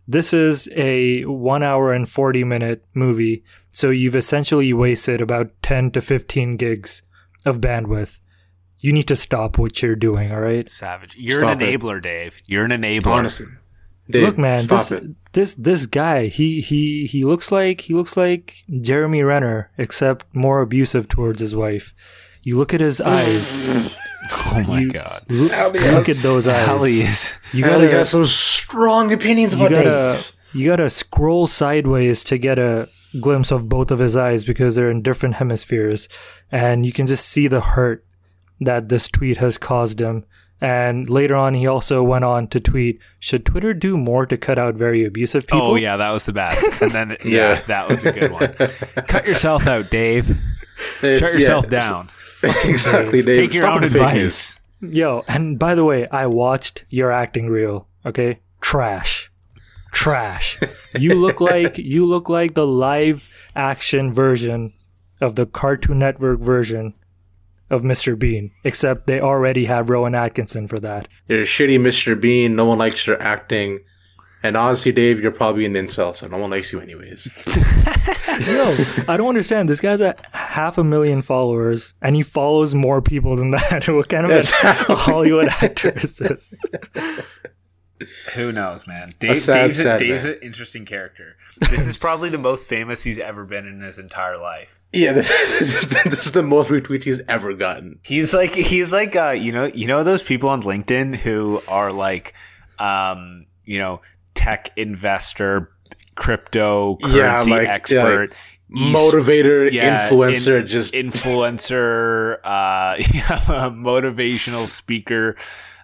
This 0.05 0.33
is 0.33 0.67
a 0.75 1.23
1 1.23 1.63
hour 1.63 1.93
and 1.93 2.09
40 2.09 2.43
minute 2.43 2.85
movie, 2.93 3.45
so 3.71 3.89
you've 3.89 4.17
essentially 4.17 4.73
wasted 4.73 5.21
about 5.21 5.51
10 5.61 5.91
to 5.91 6.01
15 6.01 6.57
gigs 6.57 7.01
of 7.45 7.61
bandwidth. 7.61 8.19
You 8.79 8.91
need 8.91 9.07
to 9.07 9.15
stop 9.15 9.57
what 9.57 9.81
you're 9.81 9.95
doing, 9.95 10.33
all 10.33 10.41
right? 10.41 10.67
Savage. 10.67 11.15
You're 11.15 11.39
Stop 11.39 11.61
an 11.61 11.65
it. 11.65 11.79
enabler, 11.79 12.01
Dave. 12.01 12.37
You're 12.45 12.65
an 12.65 12.71
enabler. 12.71 13.13
Honestly, 13.13 13.45
Dave, 14.09 14.23
Look, 14.23 14.37
man, 14.37 14.63
stop 14.63 14.79
this 14.79 14.91
it. 14.91 15.03
this 15.33 15.55
this 15.55 15.85
guy, 15.85 16.27
he 16.27 16.59
he 16.61 17.05
he 17.05 17.23
looks 17.23 17.51
like 17.51 17.81
he 17.81 17.93
looks 17.93 18.17
like 18.17 18.63
Jeremy 18.81 19.23
Renner, 19.23 19.71
except 19.77 20.25
more 20.35 20.61
abusive 20.61 21.07
towards 21.07 21.39
his 21.39 21.55
wife. 21.55 21.93
You 22.43 22.57
look 22.57 22.73
at 22.73 22.81
his 22.81 22.99
eyes. 23.01 23.55
Oh 24.55 24.63
my 24.67 24.85
god. 24.85 25.25
Look, 25.27 25.51
look 25.51 26.09
at 26.09 26.15
those 26.17 26.47
eyes. 26.47 26.65
Hell. 26.65 26.87
You 27.53 27.63
gotta 27.63 27.87
got 27.89 28.07
some 28.07 28.25
strong 28.25 29.11
opinions 29.11 29.53
you 29.53 29.65
about 29.65 29.71
gotta 29.83 30.23
you 30.53 30.65
gotta 30.69 30.89
scroll 30.89 31.45
sideways 31.45 32.23
to 32.25 32.37
get 32.37 32.57
a 32.57 32.87
glimpse 33.19 33.51
of 33.51 33.67
both 33.67 33.91
of 33.91 33.99
his 33.99 34.15
eyes 34.15 34.45
because 34.45 34.75
they're 34.75 34.89
in 34.89 35.01
different 35.01 35.35
hemispheres, 35.35 36.07
and 36.51 36.85
you 36.85 36.91
can 36.93 37.05
just 37.05 37.25
see 37.27 37.47
the 37.47 37.59
hurt 37.61 38.05
that 38.61 38.87
this 38.89 39.07
tweet 39.09 39.37
has 39.37 39.57
caused 39.57 39.99
him. 39.99 40.25
And 40.63 41.09
later 41.09 41.35
on, 41.35 41.55
he 41.55 41.67
also 41.67 42.01
went 42.01 42.23
on 42.23 42.47
to 42.47 42.59
tweet, 42.61 42.97
"Should 43.19 43.45
Twitter 43.45 43.73
do 43.73 43.97
more 43.97 44.25
to 44.25 44.37
cut 44.37 44.57
out 44.57 44.75
very 44.75 45.03
abusive 45.03 45.43
oh, 45.43 45.47
people?" 45.47 45.71
Oh 45.71 45.75
yeah, 45.75 45.97
that 45.97 46.11
was 46.11 46.25
the 46.25 46.31
best. 46.31 46.81
And 46.81 46.91
then 46.91 47.09
yeah, 47.25 47.55
Yeah. 47.55 47.61
that 47.67 47.89
was 47.89 48.05
a 48.05 48.13
good 48.13 48.31
one. 48.31 48.53
Cut 49.07 49.27
yourself 49.27 49.67
out, 49.67 49.89
Dave. 49.91 50.29
It's- 51.03 51.19
Shut 51.19 51.33
yourself 51.39 51.65
it's- 51.67 51.83
down. 51.89 52.09
exactly, 52.63 53.21
Dave. 53.21 53.37
Take 53.49 53.53
your 53.53 53.63
Stop 53.63 53.75
own 53.75 53.81
with 53.81 53.91
the 53.93 53.99
fake 53.99 54.07
advice. 54.07 54.59
news. 54.81 54.93
Yo, 54.95 55.23
and 55.27 55.59
by 55.59 55.75
the 55.75 55.83
way, 55.83 56.07
I 56.09 56.27
watched 56.27 56.83
your 56.89 57.11
acting 57.11 57.47
reel. 57.49 57.87
Okay, 58.05 58.39
trash, 58.61 59.29
trash. 59.91 60.59
You 60.97 61.15
look 61.15 61.41
like 61.41 61.77
you 61.77 62.05
look 62.05 62.29
like 62.29 62.53
the 62.53 62.65
live 62.67 63.29
action 63.55 64.13
version 64.13 64.71
of 65.21 65.35
the 65.35 65.45
Cartoon 65.45 65.99
Network 65.99 66.39
version 66.39 66.93
of 67.73 67.81
Mr. 67.81 68.17
Bean, 68.17 68.51
except 68.63 69.07
they 69.07 69.19
already 69.19 69.65
have 69.65 69.89
Rowan 69.89 70.15
Atkinson 70.15 70.67
for 70.67 70.79
that. 70.79 71.07
You're 71.27 71.41
a 71.41 71.45
shitty 71.45 71.79
Mr. 71.79 72.19
Bean. 72.19 72.55
No 72.55 72.65
one 72.65 72.77
likes 72.77 73.05
your 73.05 73.21
acting. 73.21 73.79
And 74.45 74.57
honestly, 74.57 74.91
Dave, 74.91 75.21
you're 75.21 75.31
probably 75.31 75.65
an 75.65 75.73
incel, 75.73 76.13
so 76.13 76.27
no 76.27 76.37
one 76.37 76.51
likes 76.51 76.73
you 76.73 76.81
anyways. 76.81 77.27
Yo, 78.45 78.75
I 79.07 79.15
don't 79.15 79.29
understand. 79.29 79.69
This 79.69 79.79
guy's 79.79 80.01
at 80.01 80.21
half 80.33 80.77
a 80.77 80.83
million 80.83 81.21
followers, 81.21 81.93
and 82.01 82.13
he 82.13 82.23
follows 82.23 82.75
more 82.75 83.01
people 83.01 83.37
than 83.37 83.51
that. 83.51 83.87
what 83.87 84.09
kind 84.09 84.29
of 84.29 84.31
a 84.31 84.95
Hollywood 84.95 85.47
actor 85.47 85.91
is 85.91 86.17
this? 86.17 86.53
Who 88.35 88.51
knows, 88.51 88.85
man? 88.87 89.09
Dave, 89.19 89.37
sad, 89.37 89.53
Dave's, 89.67 89.79
a, 89.79 89.83
sad 89.83 89.99
Dave's 89.99 90.25
man. 90.25 90.33
an 90.35 90.39
interesting 90.41 90.85
character. 90.85 91.35
This 91.69 91.87
is 91.87 91.97
probably 91.97 92.29
the 92.29 92.37
most 92.37 92.67
famous 92.67 93.03
he's 93.03 93.19
ever 93.19 93.45
been 93.45 93.67
in 93.67 93.81
his 93.81 93.99
entire 93.99 94.37
life. 94.37 94.79
Yeah, 94.91 95.11
this 95.13 95.29
is, 95.61 95.87
this 95.89 96.25
is 96.27 96.31
the 96.31 96.43
most 96.43 96.69
retweets 96.69 97.03
he's 97.03 97.21
ever 97.27 97.53
gotten. 97.53 97.99
He's 98.05 98.33
like 98.33 98.53
he's 98.53 98.93
like 98.93 99.15
uh 99.15 99.31
you 99.31 99.51
know 99.51 99.65
you 99.65 99.87
know 99.87 100.03
those 100.03 100.21
people 100.23 100.49
on 100.49 100.61
LinkedIn 100.63 101.15
who 101.15 101.61
are 101.67 101.91
like 101.91 102.33
um 102.79 103.45
you 103.65 103.79
know 103.79 104.01
tech 104.35 104.69
investor 104.75 105.71
crypto 106.15 106.97
currency 106.97 107.17
Yeah, 107.17 107.41
like- 107.41 107.65
yeah, 107.67 107.73
expert 107.73 108.33
East- 108.75 108.95
Motivator, 108.97 109.71
yeah, 109.71 110.09
influencer, 110.09 110.61
in- 110.61 110.67
just 110.67 110.93
influencer 110.93 112.37
uh 112.43 112.95
yeah, 113.13 113.39
motivational 113.71 114.65
speaker 114.65 115.35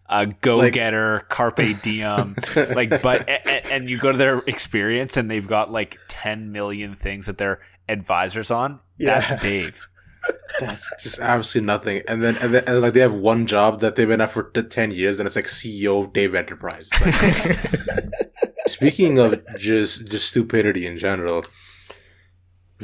uh, 0.10 0.26
go-getter, 0.42 1.26
carpe 1.30 1.62
diem, 1.82 2.36
like, 2.56 3.02
but 3.02 3.30
a- 3.30 3.48
a- 3.48 3.74
and 3.74 3.90
you 3.90 3.98
go 3.98 4.12
to 4.12 4.18
their 4.18 4.40
experience 4.48 5.16
and 5.18 5.30
they've 5.30 5.48
got 5.48 5.72
like 5.72 5.98
10 6.08 6.52
million 6.52 6.96
things 6.96 7.28
that 7.28 7.38
they're 7.38 7.62
advisors 7.88 8.52
on. 8.52 8.80
That's 9.00 9.36
Dave. 9.42 9.88
that's 10.60 10.90
just 11.02 11.20
absolutely 11.20 11.66
nothing. 11.68 12.02
And 12.08 12.22
then, 12.22 12.36
and 12.42 12.54
then, 12.54 12.64
and 12.68 12.82
like 12.82 12.94
they 12.94 13.00
have 13.00 13.14
one 13.14 13.48
job 13.48 13.80
that 13.80 13.96
they've 13.96 14.08
been 14.08 14.20
at 14.20 14.32
for 14.32 14.44
ten 14.52 14.92
years, 14.92 15.18
and 15.20 15.26
it's 15.28 15.36
like 15.38 15.46
CEO 15.46 16.04
of 16.04 16.12
Dave 16.14 16.36
Enterprise. 16.36 16.90
Like- 17.00 18.00
Speaking 18.68 19.18
of 19.18 19.42
just 19.58 20.10
just 20.12 20.28
stupidity 20.28 20.86
in 20.86 20.98
general, 20.98 21.44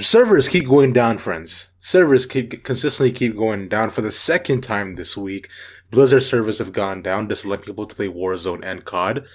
servers 0.03 0.47
keep 0.47 0.67
going 0.67 0.93
down, 0.93 1.17
friends. 1.17 1.69
Servers 1.79 2.25
keep 2.25 2.63
consistently 2.63 3.11
keep 3.11 3.35
going 3.35 3.69
down 3.69 3.91
for 3.91 4.01
the 4.01 4.11
second 4.11 4.61
time 4.61 4.95
this 4.95 5.15
week. 5.15 5.49
Blizzard 5.91 6.23
servers 6.23 6.57
have 6.57 6.73
gone 6.73 7.01
down, 7.01 7.29
just 7.29 7.45
allowing 7.45 7.61
people 7.61 7.85
to 7.85 7.95
play 7.95 8.07
Warzone 8.07 8.63
and 8.63 8.85
COD. 8.85 9.25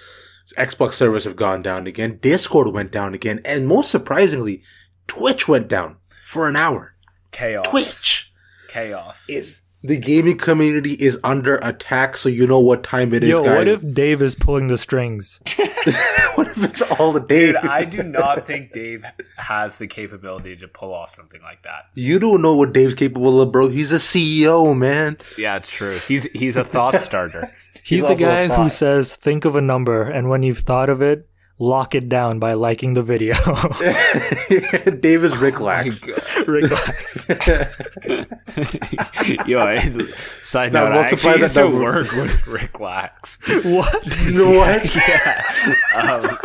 Xbox 0.57 0.93
servers 0.93 1.23
have 1.23 1.35
gone 1.35 1.61
down 1.61 1.87
again. 1.87 2.19
Discord 2.21 2.73
went 2.73 2.91
down 2.91 3.13
again, 3.13 3.39
and 3.45 3.67
most 3.67 3.89
surprisingly, 3.89 4.61
Twitch 5.07 5.47
went 5.47 5.67
down 5.67 5.97
for 6.23 6.47
an 6.49 6.55
hour. 6.55 6.95
Chaos. 7.31 7.65
Twitch 7.67 8.31
Chaos. 8.69 9.29
is 9.29 9.60
the 9.83 9.97
gaming 9.97 10.37
community 10.37 10.93
is 10.93 11.19
under 11.23 11.57
attack, 11.57 12.17
so 12.17 12.29
you 12.29 12.45
know 12.45 12.59
what 12.59 12.83
time 12.83 13.13
it 13.13 13.23
is, 13.23 13.29
Yo, 13.29 13.43
guys. 13.43 13.57
what 13.57 13.67
if 13.67 13.93
Dave 13.93 14.21
is 14.21 14.35
pulling 14.35 14.67
the 14.67 14.77
strings? 14.77 15.39
what 16.35 16.47
if 16.47 16.63
it's 16.63 16.81
all 16.99 17.11
the 17.11 17.19
day? 17.19 17.47
Dude, 17.47 17.55
I 17.57 17.83
do 17.85 18.03
not 18.03 18.45
think 18.45 18.73
Dave 18.73 19.03
has 19.37 19.79
the 19.79 19.87
capability 19.87 20.55
to 20.57 20.67
pull 20.67 20.93
off 20.93 21.09
something 21.09 21.41
like 21.41 21.63
that. 21.63 21.85
you 21.95 22.19
don't 22.19 22.41
know 22.41 22.55
what 22.55 22.73
Dave's 22.73 22.95
capable 22.95 23.41
of, 23.41 23.51
bro. 23.51 23.69
He's 23.69 23.91
a 23.91 23.95
CEO, 23.95 24.77
man. 24.77 25.17
Yeah, 25.37 25.57
it's 25.57 25.71
true. 25.71 25.97
He's 26.07 26.25
he's 26.31 26.55
a 26.55 26.63
thought 26.63 26.95
starter. 26.95 27.47
He's 27.83 28.07
the 28.07 28.15
guy 28.15 28.47
who 28.47 28.69
says, 28.69 29.15
think 29.15 29.43
of 29.45 29.55
a 29.55 29.61
number, 29.61 30.03
and 30.03 30.29
when 30.29 30.43
you've 30.43 30.59
thought 30.59 30.89
of 30.89 31.01
it, 31.01 31.27
lock 31.61 31.93
it 31.93 32.09
down 32.09 32.39
by 32.39 32.53
liking 32.53 32.95
the 32.95 33.03
video. 33.03 33.35
Davis 34.99 35.35
Rick 35.35 35.59
Lax. 35.59 36.03
Relax. 36.47 37.27
Yo, 39.47 39.59
I, 39.59 39.77
side 40.07 40.73
Now 40.73 40.85
note, 40.85 40.91
I 40.91 40.95
multiply 40.95 41.33
actually 41.33 41.35
that 41.37 41.39
used 41.39 41.55
to 41.55 41.61
number. 41.61 41.83
work 41.83 42.11
with 42.13 42.47
Rick 42.47 42.79
Lax. 42.79 43.37
what? 43.63 44.17
You 44.25 44.31
know 44.33 44.51
what? 44.57 44.97
Um, 45.95 46.37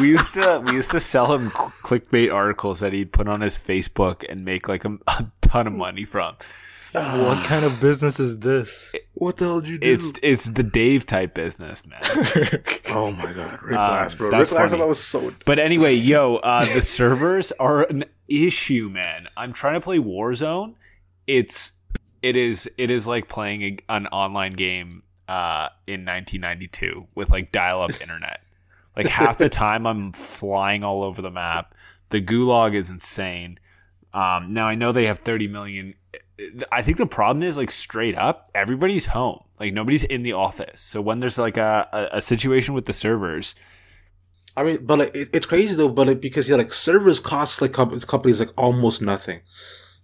we 0.00 0.08
used 0.10 0.34
to 0.34 0.62
we 0.66 0.72
used 0.74 0.90
to 0.92 1.00
sell 1.00 1.32
him 1.32 1.50
clickbait 1.50 2.32
articles 2.32 2.78
that 2.80 2.92
he'd 2.92 3.12
put 3.12 3.28
on 3.28 3.40
his 3.40 3.58
Facebook 3.58 4.24
and 4.28 4.44
make 4.44 4.68
like 4.68 4.84
a, 4.84 4.98
a 5.06 5.26
ton 5.42 5.66
of 5.66 5.72
money 5.74 6.04
from. 6.04 6.36
what 7.26 7.44
kind 7.44 7.64
of 7.64 7.80
business 7.80 8.18
is 8.20 8.38
this? 8.40 8.94
What 9.14 9.36
the 9.36 9.44
hell 9.46 9.60
did 9.60 9.70
you 9.70 9.78
do? 9.78 9.92
It's 9.92 10.12
it's 10.22 10.44
the 10.44 10.62
Dave 10.62 11.06
type 11.06 11.34
business, 11.34 11.86
man. 11.86 12.00
oh 12.88 13.12
my 13.12 13.32
god, 13.32 13.62
Rick 13.62 13.78
Um, 13.78 13.88
Glass, 13.88 14.14
bro. 14.14 14.28
Rick 14.28 14.38
that's 14.38 14.50
Glass, 14.50 14.70
funny. 14.70 14.80
that 14.80 14.88
was 14.88 15.02
so. 15.02 15.32
But 15.44 15.58
anyway, 15.58 15.94
yo, 15.94 16.36
uh, 16.42 16.64
the 16.74 16.82
servers 16.82 17.52
are 17.52 17.84
an 17.84 18.04
issue, 18.28 18.88
man. 18.92 19.28
I'm 19.36 19.52
trying 19.52 19.74
to 19.74 19.80
play 19.80 19.98
Warzone. 19.98 20.74
It's 21.26 21.72
it 22.22 22.36
is 22.36 22.70
it 22.78 22.90
is 22.90 23.06
like 23.06 23.28
playing 23.28 23.62
a, 23.62 23.78
an 23.88 24.06
online 24.08 24.52
game 24.52 25.02
uh, 25.28 25.68
in 25.86 26.04
1992 26.04 27.06
with 27.16 27.30
like 27.30 27.52
dial-up 27.52 27.92
internet. 28.00 28.40
Like 28.96 29.06
half 29.06 29.38
the 29.38 29.48
time, 29.64 29.86
I'm 29.86 30.12
flying 30.12 30.84
all 30.84 31.02
over 31.02 31.22
the 31.22 31.30
map. 31.30 31.74
The 32.10 32.20
gulag 32.20 32.74
is 32.74 32.90
insane. 32.90 33.58
Um, 34.12 34.52
now 34.52 34.66
I 34.68 34.74
know 34.74 34.92
they 34.92 35.06
have 35.06 35.20
30 35.20 35.48
million. 35.48 35.94
I 36.70 36.82
think 36.82 36.98
the 36.98 37.06
problem 37.06 37.42
is 37.42 37.56
like 37.56 37.70
straight 37.70 38.16
up, 38.16 38.48
everybody's 38.54 39.06
home. 39.06 39.44
Like 39.60 39.72
nobody's 39.72 40.04
in 40.04 40.22
the 40.22 40.32
office. 40.32 40.80
So 40.80 41.00
when 41.00 41.18
there's 41.18 41.38
like 41.38 41.56
a, 41.56 41.88
a, 41.92 42.18
a 42.18 42.22
situation 42.22 42.74
with 42.74 42.86
the 42.86 42.92
servers, 42.92 43.54
I 44.56 44.64
mean, 44.64 44.84
but 44.84 44.98
like, 44.98 45.14
it, 45.14 45.30
it's 45.32 45.46
crazy 45.46 45.74
though. 45.74 45.88
But 45.88 46.06
like, 46.08 46.20
because 46.20 46.48
yeah, 46.48 46.56
like 46.56 46.72
servers 46.72 47.20
cost 47.20 47.62
like 47.62 47.72
com- 47.72 47.98
companies 48.00 48.40
like 48.40 48.52
almost 48.56 49.00
nothing. 49.02 49.40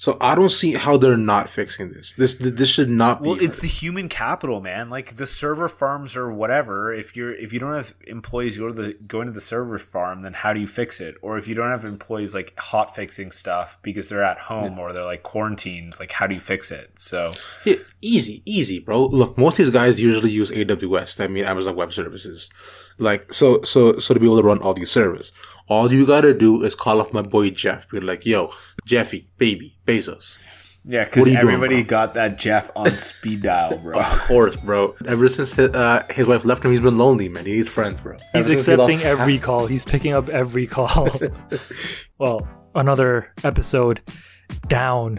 So 0.00 0.16
I 0.20 0.36
don't 0.36 0.50
see 0.50 0.74
how 0.74 0.96
they're 0.96 1.16
not 1.16 1.48
fixing 1.48 1.90
this. 1.90 2.12
This 2.12 2.36
this 2.36 2.70
should 2.70 2.88
not 2.88 3.20
be. 3.20 3.30
Well, 3.30 3.38
it's 3.40 3.60
the 3.60 3.66
human 3.66 4.08
capital, 4.08 4.60
man. 4.60 4.90
Like 4.90 5.16
the 5.16 5.26
server 5.26 5.68
farms 5.68 6.16
or 6.16 6.32
whatever. 6.32 6.94
If 6.94 7.16
you're 7.16 7.34
if 7.34 7.52
you 7.52 7.58
don't 7.58 7.74
have 7.74 7.94
employees 8.06 8.56
go 8.56 8.68
to 8.68 8.72
the 8.72 8.94
going 9.08 9.26
to 9.26 9.32
the 9.32 9.40
server 9.40 9.76
farm, 9.76 10.20
then 10.20 10.34
how 10.34 10.52
do 10.52 10.60
you 10.60 10.68
fix 10.68 11.00
it? 11.00 11.16
Or 11.20 11.36
if 11.36 11.48
you 11.48 11.56
don't 11.56 11.70
have 11.70 11.84
employees 11.84 12.32
like 12.32 12.56
hot 12.58 12.94
fixing 12.94 13.32
stuff 13.32 13.78
because 13.82 14.08
they're 14.08 14.22
at 14.22 14.38
home 14.38 14.78
or 14.78 14.92
they're 14.92 15.04
like 15.04 15.24
quarantined, 15.24 15.98
like 15.98 16.12
how 16.12 16.28
do 16.28 16.34
you 16.34 16.40
fix 16.40 16.70
it? 16.70 16.96
So 16.96 17.32
Yeah, 17.64 17.76
easy, 18.00 18.42
easy, 18.44 18.78
bro. 18.78 19.06
Look, 19.06 19.36
most 19.36 19.58
of 19.58 19.66
these 19.66 19.74
guys 19.74 19.98
usually 20.00 20.30
use 20.30 20.50
AWS. 20.52 21.22
I 21.22 21.26
mean, 21.28 21.44
Amazon 21.44 21.74
Web 21.74 21.92
Services. 21.92 22.50
Like, 22.98 23.32
so, 23.32 23.62
so, 23.62 23.98
so 23.98 24.14
to 24.14 24.20
be 24.20 24.26
able 24.26 24.40
to 24.40 24.46
run 24.46 24.58
all 24.58 24.74
these 24.74 24.90
servers, 24.90 25.32
all 25.68 25.92
you 25.92 26.06
gotta 26.06 26.34
do 26.34 26.62
is 26.62 26.74
call 26.74 27.00
up 27.00 27.12
my 27.12 27.22
boy 27.22 27.50
Jeff. 27.50 27.88
Be 27.90 28.00
like, 28.00 28.26
yo, 28.26 28.52
Jeffy, 28.84 29.28
baby, 29.38 29.76
Bezos. 29.86 30.38
yeah, 30.84 31.04
because 31.04 31.26
are 31.26 31.30
you 31.30 31.40
doing, 31.40 31.54
everybody 31.54 31.82
got 31.82 32.14
that 32.14 32.38
Jeff 32.38 32.70
on 32.74 32.90
speed 32.92 33.42
dial, 33.42 33.76
bro. 33.78 33.98
Of 33.98 34.18
course, 34.20 34.56
bro. 34.56 34.94
Ever 35.06 35.28
since 35.28 35.52
his, 35.52 35.70
uh, 35.70 36.04
his 36.10 36.26
wife 36.26 36.44
left 36.44 36.64
him, 36.64 36.70
he's 36.70 36.80
been 36.80 36.98
lonely, 36.98 37.28
man. 37.28 37.44
He 37.44 37.52
needs 37.52 37.68
friends, 37.68 38.00
bro. 38.00 38.14
He's 38.14 38.22
Ever 38.34 38.48
since 38.48 38.66
he 38.66 38.76
lost 38.76 38.92
accepting 38.92 39.06
every 39.06 39.38
call. 39.38 39.66
He's 39.66 39.84
picking 39.84 40.12
up 40.14 40.28
every 40.28 40.66
call. 40.66 41.08
well, 42.18 42.46
another 42.74 43.32
episode 43.44 44.00
down, 44.68 45.18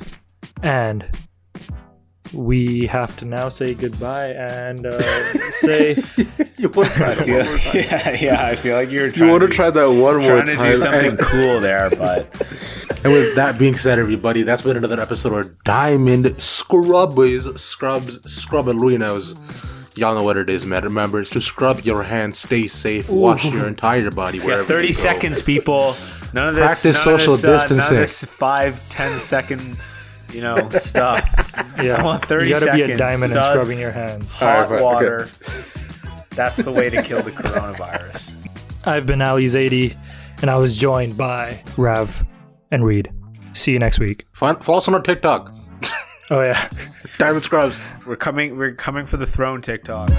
and 0.63 1.05
we 2.33 2.85
have 2.87 3.15
to 3.17 3.25
now 3.25 3.49
say 3.49 3.73
goodbye 3.73 4.27
and 4.29 4.85
uh, 4.85 5.01
say 5.51 5.95
you 6.57 6.69
want 6.69 6.89
to 6.89 6.93
try 6.95 7.11
I 7.11 7.15
that 7.15 7.25
feel, 7.25 7.37
one 7.37 7.45
more 7.47 7.57
time? 7.57 7.73
yeah, 7.75 8.11
yeah. 8.11 8.45
I 8.45 8.55
feel 8.55 8.75
like 8.77 8.91
you're 8.91 9.07
You 9.07 9.27
want 9.27 9.41
to 9.41 9.47
to 9.47 9.53
try 9.55 9.69
that 9.71 9.85
one 9.85 9.95
more 9.97 10.19
time. 10.19 10.45
trying 10.45 10.57
to 10.57 10.63
do 10.63 10.77
something 10.77 11.09
And- 11.11 11.19
cool 11.31 11.59
there, 11.59 11.89
but 11.89 12.27
And 13.03 13.13
with 13.13 13.35
that 13.35 13.57
being 13.57 13.75
said, 13.77 13.97
everybody, 13.99 14.43
that's 14.43 14.61
been 14.61 14.77
another 14.77 14.99
episode 14.99 15.33
of 15.45 15.63
Diamond 15.63 16.25
Scrubbies 16.25 17.57
Scrubs, 17.57 18.19
Scrubs, 18.19 18.19
Scrubalinos. 18.79 19.97
Y'all 19.97 20.15
know 20.15 20.23
what 20.23 20.37
it 20.37 20.49
is, 20.49 20.65
man. 20.65 20.83
Remember, 20.83 21.19
it's 21.19 21.29
to 21.31 21.41
scrub 21.41 21.81
your 21.81 22.03
hands, 22.03 22.39
stay 22.39 22.67
safe, 22.67 23.09
wash 23.09 23.43
your 23.45 23.67
entire 23.67 24.11
body. 24.11 24.39
Wherever 24.39 24.61
Yeah, 24.61 24.67
30 24.67 24.87
you 24.87 24.93
go. 24.93 24.99
seconds, 24.99 25.41
people. 25.41 25.95
None 26.33 26.47
of 26.49 26.55
this. 26.55 26.63
Practice 26.65 27.05
none 27.05 27.15
of 27.15 27.21
social 27.21 27.35
this, 27.35 27.43
uh, 27.43 27.47
None 27.47 27.57
distancing. 27.59 27.97
of 27.97 28.01
this 28.01 28.23
five, 28.25 28.89
10 28.89 29.19
second, 29.19 29.77
you 30.33 30.41
know, 30.41 30.69
stuff. 30.69 31.23
yeah, 31.83 31.95
I 31.97 32.03
want 32.03 32.25
30 32.25 32.45
you 32.47 32.53
gotta 32.53 32.65
be 32.73 32.81
a 32.81 32.83
seconds. 32.83 32.99
diamond 32.99 33.23
and 33.23 33.31
Suds. 33.33 33.49
scrubbing 33.59 33.79
your 33.79 33.91
hands. 33.91 34.31
Hot 34.33 34.55
Alright, 34.65 34.79
fine, 34.79 34.83
water. 34.83 35.29
That's 36.35 36.57
the 36.57 36.71
way 36.71 36.89
to 36.89 37.01
kill 37.03 37.21
the 37.21 37.31
coronavirus. 37.31 38.33
I've 38.85 39.05
been 39.05 39.21
Ali 39.21 39.45
Zaidi, 39.45 39.97
and 40.41 40.49
I 40.49 40.57
was 40.57 40.77
joined 40.77 41.17
by 41.17 41.61
Rav 41.77 42.25
and 42.71 42.85
Reed. 42.85 43.11
See 43.53 43.71
you 43.73 43.79
next 43.79 43.99
week. 43.99 44.25
Find, 44.31 44.63
follow 44.63 44.77
us 44.77 44.87
on 44.87 44.93
our 44.93 45.01
TikTok. 45.01 45.53
Oh 46.29 46.41
yeah. 46.41 46.69
Diamond 47.17 47.43
Scrubs. 47.43 47.81
We're 48.05 48.15
coming. 48.15 48.57
We're 48.57 48.73
coming 48.75 49.05
for 49.05 49.17
the 49.17 49.25
throne, 49.27 49.61
TikTok. 49.61 50.09